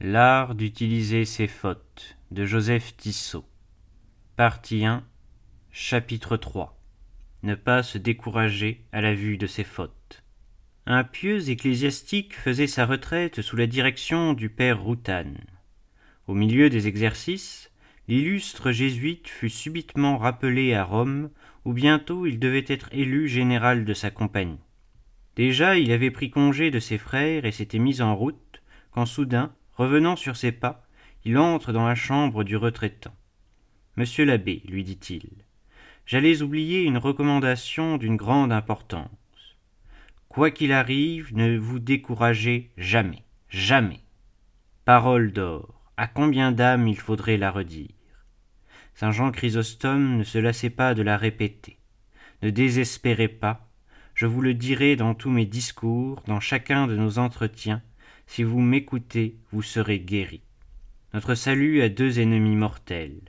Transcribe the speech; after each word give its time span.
L'art 0.00 0.54
d'utiliser 0.54 1.24
ses 1.24 1.48
fautes 1.48 2.16
de 2.30 2.44
Joseph 2.44 2.96
Tissot. 2.96 3.44
Partie 4.36 4.84
1, 4.84 5.02
chapitre 5.72 6.36
3 6.36 6.80
Ne 7.42 7.56
pas 7.56 7.82
se 7.82 7.98
décourager 7.98 8.84
à 8.92 9.00
la 9.00 9.12
vue 9.12 9.38
de 9.38 9.48
ses 9.48 9.64
fautes. 9.64 10.22
Un 10.86 11.02
pieux 11.02 11.50
ecclésiastique 11.50 12.36
faisait 12.36 12.68
sa 12.68 12.86
retraite 12.86 13.42
sous 13.42 13.56
la 13.56 13.66
direction 13.66 14.34
du 14.34 14.50
père 14.50 14.80
Routan. 14.80 15.34
Au 16.28 16.34
milieu 16.34 16.70
des 16.70 16.86
exercices, 16.86 17.72
l'illustre 18.06 18.70
jésuite 18.70 19.26
fut 19.26 19.50
subitement 19.50 20.16
rappelé 20.16 20.74
à 20.74 20.84
Rome, 20.84 21.28
où 21.64 21.72
bientôt 21.72 22.24
il 22.24 22.38
devait 22.38 22.64
être 22.68 22.88
élu 22.92 23.26
général 23.26 23.84
de 23.84 23.94
sa 23.94 24.12
compagnie. 24.12 24.60
Déjà 25.34 25.76
il 25.76 25.90
avait 25.90 26.12
pris 26.12 26.30
congé 26.30 26.70
de 26.70 26.78
ses 26.78 26.98
frères 26.98 27.44
et 27.44 27.50
s'était 27.50 27.80
mis 27.80 28.00
en 28.00 28.14
route, 28.14 28.62
quand 28.92 29.04
soudain 29.04 29.52
Revenant 29.78 30.16
sur 30.16 30.36
ses 30.36 30.50
pas, 30.50 30.84
il 31.24 31.38
entre 31.38 31.72
dans 31.72 31.86
la 31.86 31.94
chambre 31.94 32.42
du 32.42 32.56
retraitant. 32.56 33.14
Monsieur 33.96 34.24
l'abbé, 34.24 34.60
lui 34.66 34.82
dit-il, 34.82 35.30
j'allais 36.04 36.42
oublier 36.42 36.82
une 36.82 36.98
recommandation 36.98 37.96
d'une 37.96 38.16
grande 38.16 38.50
importance. 38.50 39.08
Quoi 40.28 40.50
qu'il 40.50 40.72
arrive, 40.72 41.32
ne 41.32 41.56
vous 41.56 41.78
découragez 41.78 42.72
jamais, 42.76 43.22
jamais. 43.50 44.00
Parole 44.84 45.32
d'or, 45.32 45.80
à 45.96 46.08
combien 46.08 46.50
d'âmes 46.50 46.88
il 46.88 46.98
faudrait 46.98 47.36
la 47.36 47.52
redire? 47.52 47.94
Saint 48.94 49.12
Jean 49.12 49.30
Chrysostome 49.30 50.16
ne 50.16 50.24
se 50.24 50.38
lassait 50.38 50.70
pas 50.70 50.94
de 50.94 51.02
la 51.02 51.16
répéter. 51.16 51.78
Ne 52.42 52.50
désespérez 52.50 53.28
pas, 53.28 53.68
je 54.14 54.26
vous 54.26 54.40
le 54.40 54.54
dirai 54.54 54.96
dans 54.96 55.14
tous 55.14 55.30
mes 55.30 55.46
discours, 55.46 56.20
dans 56.26 56.40
chacun 56.40 56.88
de 56.88 56.96
nos 56.96 57.20
entretiens, 57.20 57.80
si 58.28 58.42
vous 58.42 58.60
m'écoutez, 58.60 59.36
vous 59.50 59.62
serez 59.62 59.98
guéris. 59.98 60.42
Notre 61.14 61.34
salut 61.34 61.80
a 61.80 61.88
deux 61.88 62.20
ennemis 62.20 62.56
mortels, 62.56 63.22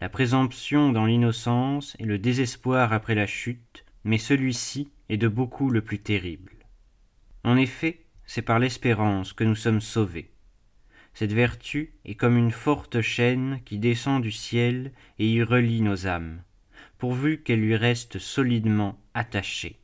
la 0.00 0.10
présomption 0.10 0.92
dans 0.92 1.06
l'innocence 1.06 1.96
et 1.98 2.04
le 2.04 2.18
désespoir 2.18 2.92
après 2.92 3.14
la 3.14 3.26
chute, 3.26 3.84
mais 4.04 4.18
celui-ci 4.18 4.90
est 5.08 5.16
de 5.16 5.26
beaucoup 5.26 5.70
le 5.70 5.80
plus 5.80 6.00
terrible. 6.00 6.52
En 7.44 7.56
effet, 7.56 8.04
c'est 8.26 8.42
par 8.42 8.58
l'espérance 8.58 9.32
que 9.32 9.42
nous 9.42 9.56
sommes 9.56 9.80
sauvés. 9.80 10.30
Cette 11.14 11.32
vertu 11.32 11.94
est 12.04 12.14
comme 12.14 12.36
une 12.36 12.52
forte 12.52 13.00
chaîne 13.00 13.60
qui 13.64 13.78
descend 13.78 14.22
du 14.22 14.32
ciel 14.32 14.92
et 15.18 15.28
y 15.28 15.42
relie 15.42 15.80
nos 15.80 16.06
âmes, 16.06 16.42
pourvu 16.98 17.42
qu'elle 17.42 17.60
lui 17.60 17.74
reste 17.74 18.18
solidement 18.18 19.00
attachée 19.14 19.81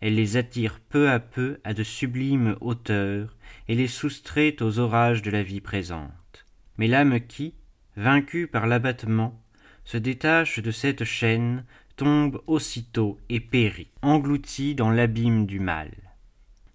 elle 0.00 0.14
les 0.14 0.36
attire 0.36 0.80
peu 0.88 1.10
à 1.10 1.18
peu 1.18 1.58
à 1.64 1.74
de 1.74 1.82
sublimes 1.82 2.56
hauteurs 2.60 3.36
et 3.68 3.74
les 3.74 3.88
soustrait 3.88 4.62
aux 4.62 4.78
orages 4.78 5.22
de 5.22 5.30
la 5.30 5.42
vie 5.42 5.60
présente. 5.60 6.46
Mais 6.76 6.86
l'âme 6.86 7.20
qui, 7.20 7.54
vaincue 7.96 8.46
par 8.46 8.66
l'abattement, 8.66 9.42
se 9.84 9.96
détache 9.96 10.60
de 10.60 10.70
cette 10.70 11.04
chaîne, 11.04 11.64
tombe 11.96 12.40
aussitôt 12.46 13.18
et 13.28 13.40
périt, 13.40 13.90
engloutie 14.02 14.74
dans 14.74 14.90
l'abîme 14.90 15.46
du 15.46 15.58
mal. 15.58 15.90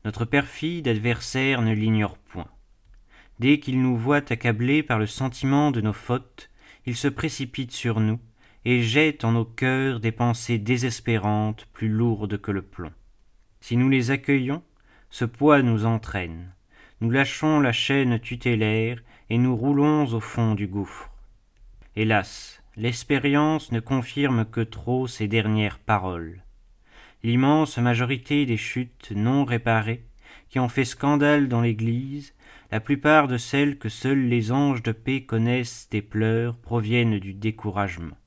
Notre 0.04 0.26
perfide 0.26 0.88
adversaire 0.88 1.62
ne 1.62 1.74
l'ignore 1.74 2.18
point. 2.18 2.50
Dès 3.40 3.60
qu'il 3.60 3.82
nous 3.82 3.96
voit 3.96 4.32
accablés 4.32 4.84
par 4.84 5.00
le 5.00 5.08
sentiment 5.08 5.72
de 5.72 5.80
nos 5.80 5.94
fautes, 5.94 6.50
il 6.86 6.96
se 6.96 7.08
précipite 7.08 7.72
sur 7.72 8.02
nous 8.02 8.20
et 8.66 8.82
jette 8.82 9.24
en 9.24 9.32
nos 9.34 9.46
cœurs 9.46 10.02
des 10.02 10.12
pensées 10.12 10.58
désespérantes 10.58 11.68
plus 11.72 11.90
lourdes 11.90 12.38
que 12.38 12.52
le 12.52 12.62
plomb. 12.62 12.92
Si 13.64 13.78
nous 13.78 13.88
les 13.88 14.12
accueillons, 14.12 14.62
ce 15.10 15.24
poids 15.24 15.62
nous 15.62 15.86
entraîne. 15.86 16.52
Nous 17.00 17.10
lâchons 17.10 17.62
la 17.62 17.72
chaîne 17.72 18.20
tutélaire 18.20 19.02
et 19.30 19.38
nous 19.38 19.56
roulons 19.56 20.04
au 20.08 20.20
fond 20.20 20.54
du 20.54 20.68
gouffre. 20.68 21.10
Hélas, 21.96 22.62
l'expérience 22.76 23.72
ne 23.72 23.80
confirme 23.80 24.44
que 24.44 24.60
trop 24.60 25.08
ces 25.08 25.30
dernières 25.30 25.80
paroles. 25.80 26.44
L'immense 27.24 27.78
majorité 27.78 28.46
des 28.46 28.58
chutes 28.58 29.14
non 29.16 29.46
réparées, 29.46 30.04
qui 30.50 30.60
ont 30.60 30.68
fait 30.68 30.84
scandale 30.84 31.48
dans 31.48 31.62
l'Église, 31.62 32.36
la 32.70 32.82
plupart 32.82 33.30
de 33.30 33.38
celles 33.38 33.78
que 33.78 33.88
seuls 33.88 34.28
les 34.28 34.52
anges 34.52 34.84
de 34.84 34.92
paix 34.92 35.24
connaissent 35.24 35.88
et 35.94 36.02
pleurent 36.02 36.58
proviennent 36.58 37.18
du 37.18 37.34
découragement. 37.34 38.18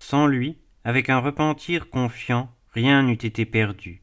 Sans 0.00 0.26
lui, 0.26 0.58
avec 0.82 1.08
un 1.08 1.20
repentir 1.20 1.88
confiant, 1.88 2.52
rien 2.72 3.04
n'eût 3.04 3.12
été 3.12 3.46
perdu. 3.46 4.01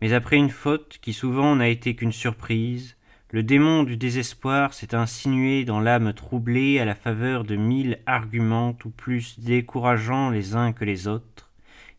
Mais 0.00 0.12
après 0.12 0.36
une 0.36 0.50
faute 0.50 0.98
qui 1.00 1.12
souvent 1.12 1.56
n'a 1.56 1.68
été 1.68 1.94
qu'une 1.94 2.12
surprise, 2.12 2.96
le 3.30 3.42
démon 3.42 3.82
du 3.82 3.96
désespoir 3.96 4.72
s'est 4.72 4.94
insinué 4.94 5.64
dans 5.64 5.80
l'âme 5.80 6.14
troublée 6.14 6.78
à 6.78 6.84
la 6.84 6.94
faveur 6.94 7.44
de 7.44 7.56
mille 7.56 7.98
arguments 8.06 8.72
tout 8.72 8.90
plus 8.90 9.38
décourageants 9.38 10.30
les 10.30 10.54
uns 10.54 10.72
que 10.72 10.84
les 10.84 11.08
autres. 11.08 11.50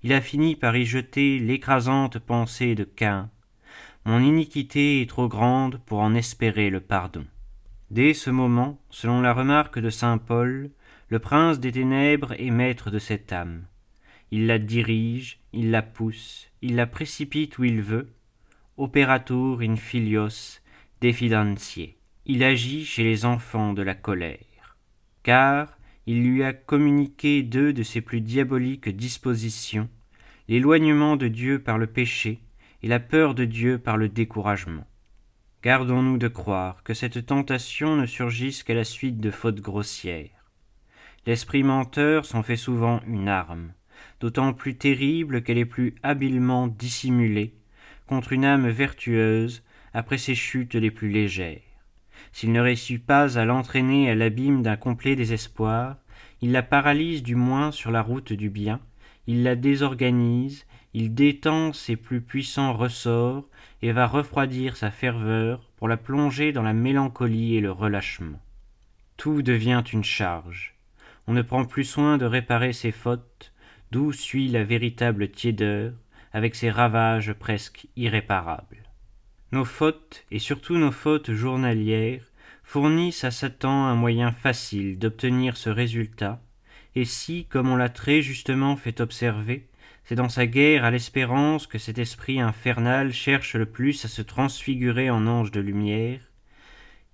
Il 0.02 0.14
a 0.14 0.22
fini 0.22 0.56
par 0.56 0.76
y 0.76 0.86
jeter 0.86 1.40
l'écrasante 1.40 2.18
pensée 2.20 2.74
de 2.74 2.84
Cain. 2.84 3.30
Mon 4.06 4.22
iniquité 4.22 5.02
est 5.02 5.10
trop 5.10 5.28
grande 5.28 5.80
pour 5.86 6.00
en 6.00 6.16
espérer 6.16 6.70
le 6.70 6.80
pardon. 6.80 7.26
Dès 7.92 8.14
ce 8.14 8.30
moment, 8.30 8.80
selon 8.90 9.22
la 9.22 9.34
remarque 9.34 9.78
de 9.78 9.90
saint 9.90 10.18
Paul, 10.18 10.72
le 11.10 11.20
prince 11.20 11.60
des 11.60 11.72
ténèbres 11.72 12.34
est 12.40 12.50
maître 12.50 12.90
de 12.90 13.00
cette 13.00 13.34
âme. 13.34 13.66
Il 14.32 14.46
la 14.46 14.60
dirige, 14.60 15.40
il 15.54 15.72
la 15.72 15.82
pousse, 15.82 16.50
il 16.62 16.76
la 16.76 16.86
précipite 16.86 17.58
où 17.58 17.64
il 17.64 17.82
veut, 17.82 18.10
operatur 18.78 19.62
in 19.62 19.76
filios. 19.76 20.62
Il 21.02 22.44
agit 22.44 22.86
chez 22.86 23.04
les 23.04 23.26
enfants 23.26 23.74
de 23.74 23.82
la 23.82 23.96
colère, 23.96 24.78
car 25.24 25.78
il 26.06 26.24
lui 26.24 26.44
a 26.44 26.54
communiqué 26.54 27.42
deux 27.42 27.72
de 27.72 27.84
ses 27.84 28.02
plus 28.02 28.20
diaboliques 28.20 28.90
dispositions, 28.90 29.90
l'éloignement 30.48 31.16
de 31.16 31.28
Dieu 31.28 31.60
par 31.60 31.78
le 31.78 31.88
péché 31.88 32.40
et 32.84 32.88
la 32.88 33.00
peur 33.00 33.34
de 33.34 33.46
Dieu 33.46 33.78
par 33.80 33.96
le 33.96 34.10
découragement. 34.10 34.86
Gardons-nous 35.64 36.18
de 36.18 36.28
croire 36.28 36.84
que 36.84 36.94
cette 36.94 37.26
tentation 37.26 37.96
ne 37.96 38.06
surgisse 38.06 38.64
qu'à 38.64 38.74
la 38.74 38.84
suite 38.84 39.20
de 39.20 39.32
fautes 39.32 39.62
grossières. 39.62 40.46
L'esprit 41.26 41.64
menteur 41.64 42.26
s'en 42.26 42.44
fait 42.44 42.56
souvent 42.56 43.02
une 43.06 43.28
arme, 43.28 43.74
d'autant 44.20 44.54
plus 44.54 44.76
terrible 44.76 45.44
qu'elle 45.44 45.58
est 45.58 45.66
plus 45.66 45.96
habilement 46.04 46.68
dissimulée 46.68 47.54
contre 48.08 48.34
une 48.34 48.46
âme 48.46 48.70
vertueuse 48.70 49.64
après 49.94 50.18
ses 50.18 50.36
chutes 50.36 50.76
les 50.76 50.92
plus 50.92 51.10
légères. 51.10 51.62
S'il 52.32 52.52
ne 52.52 52.60
réussit 52.60 53.04
pas 53.04 53.38
à 53.38 53.46
l'entraîner 53.46 54.10
à 54.10 54.16
l'abîme 54.16 54.62
d'un 54.62 54.76
complet 54.76 55.16
désespoir, 55.16 55.98
il 56.42 56.52
la 56.52 56.64
paralyse 56.64 57.24
du 57.24 57.36
moins 57.36 57.72
sur 57.72 57.92
la 57.92 58.02
route 58.02 58.34
du 58.34 58.50
bien, 58.50 58.80
il 59.28 59.44
la 59.44 59.56
désorganise, 59.56 60.66
il 60.94 61.14
détend 61.14 61.74
ses 61.74 61.96
plus 61.96 62.22
puissants 62.22 62.74
ressorts 62.74 63.46
et 63.82 63.92
va 63.92 64.08
refroidir 64.08 64.76
sa 64.76 64.92
ferveur 64.92 65.70
pour 65.78 65.88
la 65.88 65.98
plonger 65.98 66.52
dans 66.52 66.64
la 66.64 66.74
mélancolie 66.74 67.56
et 67.56 67.62
le 67.62 67.72
relâchement. 67.72 68.40
Tout 69.18 69.42
devient 69.42 69.84
une 69.94 70.04
charge. 70.04 70.76
On 71.28 71.34
ne 71.34 71.42
prend 71.42 71.66
plus 71.66 71.84
soin 71.84 72.18
de 72.18 72.26
réparer 72.26 72.74
ses 72.74 72.92
fautes, 72.92 73.54
d'où 73.92 74.12
suit 74.12 74.48
la 74.48 74.64
véritable 74.64 75.30
tiédeur, 75.30 75.94
avec 76.32 76.56
ses 76.56 76.70
ravages 76.70 77.34
presque 77.34 77.88
irréparables. 77.96 78.84
Nos 79.52 79.66
fautes, 79.66 80.26
et 80.30 80.40
surtout 80.40 80.78
nos 80.78 80.92
fautes 80.92 81.32
journalières, 81.32 82.24
fournissent 82.64 83.24
à 83.24 83.32
Satan 83.32 83.86
un 83.86 83.96
moyen 83.96 84.32
facile 84.32 85.00
d'obtenir 85.00 85.58
ce 85.58 85.70
résultat, 85.70 86.42
et 86.96 87.06
si, 87.06 87.46
comme 87.46 87.70
on 87.70 87.76
l'a 87.76 87.90
très 87.90 88.22
justement 88.22 88.76
fait 88.76 89.02
observer, 89.02 89.68
c'est 90.04 90.16
dans 90.16 90.30
sa 90.30 90.46
guerre 90.46 90.86
à 90.86 90.92
l'espérance 90.92 91.68
que 91.68 91.78
cet 91.78 91.98
esprit 91.98 92.40
infernal 92.40 93.12
cherche 93.12 93.56
le 93.56 93.66
plus 93.66 94.06
à 94.06 94.08
se 94.08 94.22
transfigurer 94.22 95.10
en 95.10 95.26
ange 95.28 95.52
de 95.52 95.60
lumière, 95.60 96.20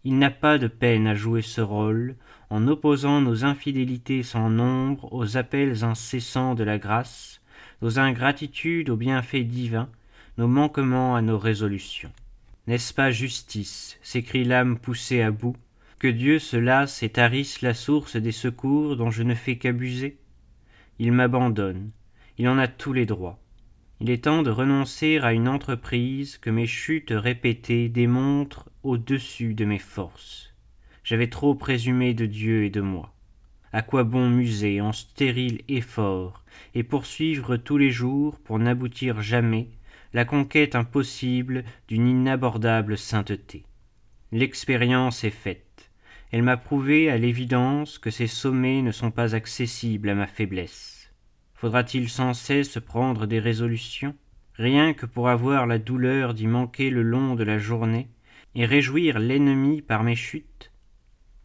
il 0.06 0.20
n'a 0.20 0.30
pas 0.30 0.60
de 0.60 0.68
peine 0.68 1.08
à 1.08 1.16
jouer 1.16 1.42
ce 1.42 1.62
rôle, 1.62 2.16
en 2.50 2.68
opposant 2.68 3.22
nos 3.22 3.44
infidélités 3.44 4.24
sans 4.24 4.50
nombre 4.50 5.12
aux 5.14 5.38
appels 5.38 5.84
incessants 5.84 6.56
de 6.56 6.64
la 6.64 6.78
grâce, 6.78 7.42
nos 7.82 8.00
ingratitudes 8.00 8.90
aux 8.90 8.98
bienfaits 8.98 9.48
divins, 9.48 9.90
nos 10.38 10.48
manquements 10.48 11.16
à 11.16 11.22
nos 11.22 11.38
résolutions. 11.38 12.12
N'est-ce 12.68 12.94
pas 12.94 13.12
justice, 13.12 14.00
s'écrie 14.02 14.44
l'âme 14.44 14.80
poussée 14.80 15.22
à 15.22 15.32
bout, 15.32 15.56
que 16.00 16.08
Dieu 16.08 16.40
se 16.40 16.58
lasse 16.58 17.04
et 17.04 17.10
tarisse 17.10 17.62
la 17.62 17.74
source 17.74 18.16
des 18.16 18.32
secours 18.32 18.96
dont 18.96 19.12
je 19.12 19.24
ne 19.24 19.36
fais 19.36 19.58
qu'abuser? 19.58 20.18
Il 21.00 21.12
m'abandonne, 21.12 21.92
il 22.38 22.48
en 22.48 22.58
a 22.58 22.68
tous 22.68 22.94
les 22.94 23.06
droits. 23.06 23.40
Il 24.00 24.10
est 24.10 24.26
temps 24.26 24.44
de 24.44 24.50
renoncer 24.50 25.20
à 25.20 25.32
une 25.32 25.48
entreprise 25.48 26.38
que 26.38 26.50
mes 26.50 26.68
chutes 26.68 27.14
répétées 27.16 27.88
démontrent 27.88 28.70
au-dessus 28.84 29.54
de 29.54 29.64
mes 29.64 29.80
forces. 29.80 30.55
J'avais 31.06 31.28
trop 31.28 31.54
présumé 31.54 32.16
de 32.16 32.26
Dieu 32.26 32.64
et 32.64 32.72
de 32.72 32.82
moi. 32.82 33.14
À 33.72 33.84
quoi 33.84 34.04
bon 34.04 34.28
muser 34.28 34.82
en 34.82 34.92
stérile 34.92 35.62
effort 35.68 36.44
et 36.74 36.82
poursuivre 36.82 37.58
tous 37.58 37.78
les 37.78 37.92
jours 37.92 38.40
pour 38.40 38.58
n'aboutir 38.58 39.22
jamais 39.22 39.70
la 40.14 40.26
conquête 40.26 40.74
impossible 40.74 41.64
d'une 41.88 42.08
inabordable 42.08 42.98
sainteté? 42.98 43.66
L'expérience 44.32 45.24
est 45.24 45.30
faite. 45.30 45.92
Elle 46.32 46.42
m'a 46.42 46.58
prouvé 46.58 47.12
à 47.12 47.20
l'évidence 47.20 48.00
que 48.00 48.10
ces 48.10 48.26
sommets 48.26 48.82
ne 48.82 48.92
sont 48.92 49.12
pas 49.12 49.36
accessibles 49.36 50.10
à 50.10 50.16
ma 50.16 50.26
faiblesse. 50.26 51.14
Faudra-t-il 51.54 52.10
sans 52.10 52.34
cesse 52.34 52.80
prendre 52.80 53.28
des 53.28 53.40
résolutions, 53.40 54.16
rien 54.56 54.96
que 54.96 55.06
pour 55.06 55.30
avoir 55.30 55.68
la 55.68 55.78
douleur 55.78 56.34
d'y 56.34 56.48
manquer 56.48 56.90
le 56.90 57.04
long 57.04 57.36
de 57.36 57.44
la 57.44 57.60
journée, 57.60 58.10
et 58.56 58.66
réjouir 58.66 59.20
l'ennemi 59.20 59.84
par 59.84 60.02
mes 60.02 60.16
chutes 60.16 60.72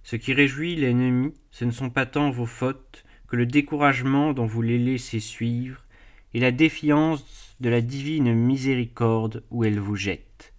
Ce 0.03 0.17
qui 0.17 0.33
réjouit 0.33 0.77
l'ennemi, 0.77 1.35
ce 1.51 1.65
ne 1.65 1.71
sont 1.71 1.91
pas 1.91 2.07
tant 2.07 2.31
vos 2.31 2.47
fautes 2.47 3.05
que 3.29 3.37
le 3.37 3.47
découragement 3.47 4.33
dont 4.33 4.47
vous 4.47 4.63
les 4.63 4.79
laissez 4.79 5.21
suivre, 5.21 5.85
et 6.35 6.41
la 6.41 6.53
défiance 6.53 7.57
de 7.61 7.69
la 7.69 7.81
divine 7.81 8.35
miséricorde 8.35 9.45
où 9.51 9.65
elle 9.65 9.79
vous 9.79 9.97
jette. 9.97 10.55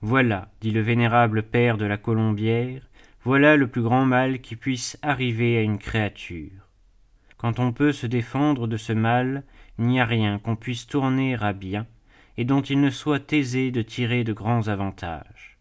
Voilà, 0.00 0.52
dit 0.60 0.70
le 0.70 0.80
vénérable 0.80 1.42
père 1.42 1.78
de 1.78 1.84
la 1.84 1.96
Colombière, 1.96 2.82
voilà 3.24 3.56
le 3.56 3.68
plus 3.68 3.82
grand 3.82 4.04
mal 4.04 4.40
qui 4.40 4.54
puisse 4.56 4.98
arriver 5.02 5.56
à 5.56 5.62
une 5.62 5.78
créature. 5.78 6.68
Quand 7.38 7.58
on 7.58 7.72
peut 7.72 7.92
se 7.92 8.06
défendre 8.06 8.66
de 8.66 8.76
ce 8.76 8.92
mal, 8.92 9.44
il 9.78 9.86
n'y 9.86 10.00
a 10.00 10.04
rien 10.04 10.38
qu'on 10.38 10.56
puisse 10.56 10.86
tourner 10.86 11.36
à 11.40 11.52
bien, 11.52 11.86
et 12.36 12.44
dont 12.44 12.62
il 12.62 12.80
ne 12.80 12.90
soit 12.90 13.32
aisé 13.32 13.70
de 13.70 13.82
tirer 13.82 14.24
de 14.24 14.32
grands 14.32 14.68
avantages. 14.68 15.58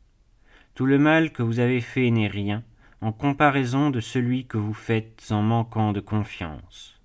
Tout 0.76 0.86
le 0.86 0.98
mal 0.98 1.32
que 1.32 1.44
vous 1.44 1.60
avez 1.60 1.82
fait 1.82 2.10
n'est 2.10 2.28
rien, 2.28 2.64
en 3.04 3.12
comparaison 3.12 3.90
de 3.90 4.00
celui 4.00 4.46
que 4.46 4.58
vous 4.58 4.74
faites 4.74 5.28
en 5.32 5.42
manquant 5.42 5.94
de 5.94 6.00
confiance. 6.00 7.00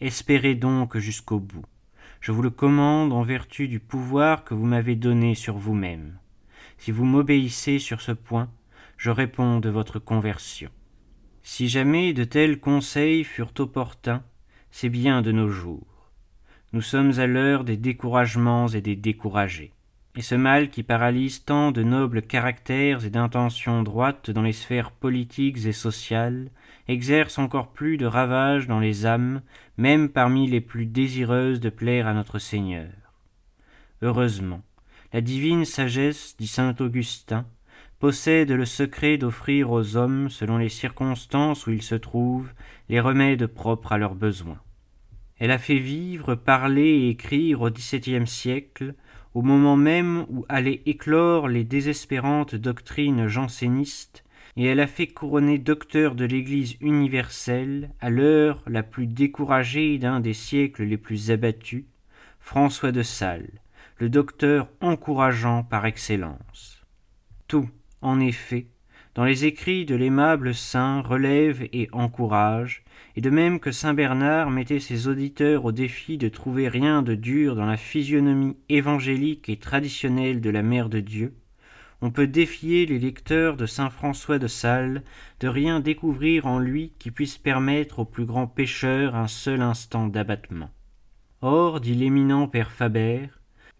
Espérez 0.00 0.54
donc 0.54 0.96
jusqu'au 0.98 1.40
bout 1.40 1.64
je 2.22 2.30
vous 2.30 2.42
le 2.42 2.50
commande 2.50 3.12
en 3.12 3.22
vertu 3.22 3.66
du 3.66 3.80
pouvoir 3.80 4.44
que 4.44 4.54
vous 4.54 4.64
m'avez 4.64 4.94
donné 4.94 5.34
sur 5.34 5.58
vous-même. 5.58 6.18
Si 6.78 6.92
vous 6.92 7.04
m'obéissez 7.04 7.80
sur 7.80 8.00
ce 8.00 8.12
point, 8.12 8.48
je 8.96 9.10
réponds 9.10 9.58
de 9.58 9.68
votre 9.68 9.98
conversion. 9.98 10.70
Si 11.42 11.68
jamais 11.68 12.12
de 12.12 12.22
tels 12.22 12.60
conseils 12.60 13.24
furent 13.24 13.52
opportuns, 13.58 14.22
c'est 14.70 14.88
bien 14.88 15.20
de 15.20 15.32
nos 15.32 15.48
jours. 15.48 16.12
Nous 16.72 16.80
sommes 16.80 17.18
à 17.18 17.26
l'heure 17.26 17.64
des 17.64 17.76
découragements 17.76 18.68
et 18.68 18.80
des 18.80 18.94
découragés. 18.94 19.72
Et 20.14 20.22
ce 20.22 20.34
mal 20.34 20.68
qui 20.68 20.82
paralyse 20.82 21.44
tant 21.44 21.72
de 21.72 21.82
nobles 21.82 22.20
caractères 22.20 23.04
et 23.04 23.10
d'intentions 23.10 23.82
droites 23.82 24.30
dans 24.30 24.42
les 24.42 24.52
sphères 24.52 24.90
politiques 24.90 25.64
et 25.64 25.72
sociales 25.72 26.50
exerce 26.86 27.38
encore 27.38 27.72
plus 27.72 27.96
de 27.96 28.04
ravages 28.04 28.66
dans 28.66 28.80
les 28.80 29.06
âmes, 29.06 29.40
même 29.78 30.10
parmi 30.10 30.46
les 30.46 30.60
plus 30.60 30.84
désireuses 30.84 31.60
de 31.60 31.70
plaire 31.70 32.06
à 32.06 32.12
notre 32.12 32.38
Seigneur. 32.38 32.90
Heureusement, 34.02 34.62
la 35.14 35.22
divine 35.22 35.64
sagesse, 35.64 36.36
dit 36.38 36.46
saint 36.46 36.74
Augustin, 36.80 37.46
possède 37.98 38.50
le 38.50 38.66
secret 38.66 39.16
d'offrir 39.16 39.70
aux 39.70 39.96
hommes, 39.96 40.28
selon 40.28 40.58
les 40.58 40.68
circonstances 40.68 41.66
où 41.66 41.70
ils 41.70 41.82
se 41.82 41.94
trouvent, 41.94 42.52
les 42.88 43.00
remèdes 43.00 43.46
propres 43.46 43.92
à 43.92 43.98
leurs 43.98 44.16
besoins. 44.16 44.60
Elle 45.38 45.52
a 45.52 45.58
fait 45.58 45.78
vivre, 45.78 46.34
parler 46.34 46.82
et 46.82 47.08
écrire 47.10 47.62
au 47.62 47.70
XVIIe 47.70 48.26
siècle, 48.26 48.94
au 49.34 49.42
moment 49.42 49.76
même 49.76 50.26
où 50.28 50.44
allaient 50.48 50.82
éclore 50.86 51.48
les 51.48 51.64
désespérantes 51.64 52.54
doctrines 52.54 53.26
jansénistes, 53.28 54.24
et 54.56 54.66
elle 54.66 54.80
a 54.80 54.86
fait 54.86 55.06
couronner 55.06 55.58
docteur 55.58 56.14
de 56.14 56.24
l'Église 56.24 56.76
universelle, 56.80 57.90
à 58.00 58.10
l'heure 58.10 58.62
la 58.66 58.82
plus 58.82 59.06
découragée 59.06 59.98
d'un 59.98 60.20
des 60.20 60.34
siècles 60.34 60.84
les 60.84 60.98
plus 60.98 61.30
abattus, 61.30 61.84
François 62.38 62.92
de 62.92 63.02
Sales, 63.02 63.62
le 63.98 64.10
docteur 64.10 64.68
encourageant 64.80 65.62
par 65.62 65.86
excellence. 65.86 66.84
Tout, 67.48 67.70
en 68.02 68.20
effet, 68.20 68.66
dans 69.14 69.24
les 69.24 69.44
écrits 69.44 69.84
de 69.84 69.94
l'aimable 69.94 70.54
saint 70.54 71.00
relève 71.02 71.68
et 71.72 71.88
encourage, 71.92 72.84
et 73.16 73.20
de 73.20 73.30
même 73.30 73.60
que 73.60 73.72
saint 73.72 73.94
Bernard 73.94 74.50
mettait 74.50 74.80
ses 74.80 75.08
auditeurs 75.08 75.64
au 75.64 75.72
défi 75.72 76.18
de 76.18 76.28
trouver 76.28 76.68
rien 76.68 77.02
de 77.02 77.14
dur 77.14 77.56
dans 77.56 77.66
la 77.66 77.76
physionomie 77.76 78.56
évangélique 78.68 79.48
et 79.48 79.56
traditionnelle 79.56 80.40
de 80.40 80.50
la 80.50 80.62
Mère 80.62 80.88
de 80.88 81.00
Dieu, 81.00 81.34
on 82.04 82.10
peut 82.10 82.26
défier 82.26 82.84
les 82.84 82.98
lecteurs 82.98 83.56
de 83.56 83.64
saint 83.64 83.88
François 83.88 84.40
de 84.40 84.48
Sales 84.48 85.04
de 85.38 85.46
rien 85.46 85.78
découvrir 85.78 86.46
en 86.46 86.58
lui 86.58 86.92
qui 86.98 87.12
puisse 87.12 87.38
permettre 87.38 88.00
au 88.00 88.04
plus 88.04 88.24
grand 88.24 88.48
pécheur 88.48 89.14
un 89.14 89.28
seul 89.28 89.62
instant 89.62 90.08
d'abattement. 90.08 90.70
Or, 91.42 91.80
dit 91.80 91.94
l'éminent 91.94 92.48
père 92.48 92.72
Faber, 92.72 93.28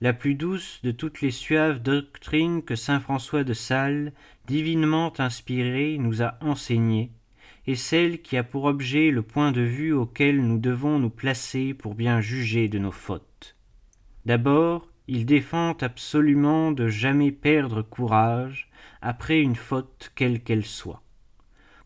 la 0.01 0.13
plus 0.13 0.37
douce 0.37 0.79
de 0.85 0.93
toutes 0.93 1.21
les 1.21 1.33
suaves 1.33 1.83
doctrines 1.83 2.63
que 2.63 2.77
saint 2.77 3.01
François 3.01 3.43
de 3.43 3.55
Sales, 3.55 4.13
divinement 4.47 5.13
inspiré, 5.19 5.99
nous 5.99 6.23
a 6.23 6.37
enseignées, 6.41 7.13
est 7.67 7.77
celle 7.77 8.23
qui 8.23 8.37
a 8.37 8.43
pour 8.43 8.65
objet 8.65 9.11
le 9.11 9.23
point 9.23 9.53
de 9.53 9.61
vue 9.61 9.93
auquel 9.93 10.43
nous 10.43 10.59
devons 10.59 10.99
nous 10.99 11.11
placer 11.11 11.75
pour 11.75 11.95
bien 11.95 12.21
juger 12.21 12.69
de 12.69 12.79
nos 12.79 12.91
fautes. 12.91 13.57
D'abord, 14.27 14.89
il 15.09 15.27
défend 15.27 15.73
absolument 15.81 16.73
de 16.73 16.89
jamais 16.89 17.33
perdre 17.33 17.83
courage 17.83 18.69
après 19.01 19.41
une 19.41 19.57
faute 19.57 20.13
quelle 20.15 20.43
qu'elle 20.43 20.65
soit. 20.65 21.03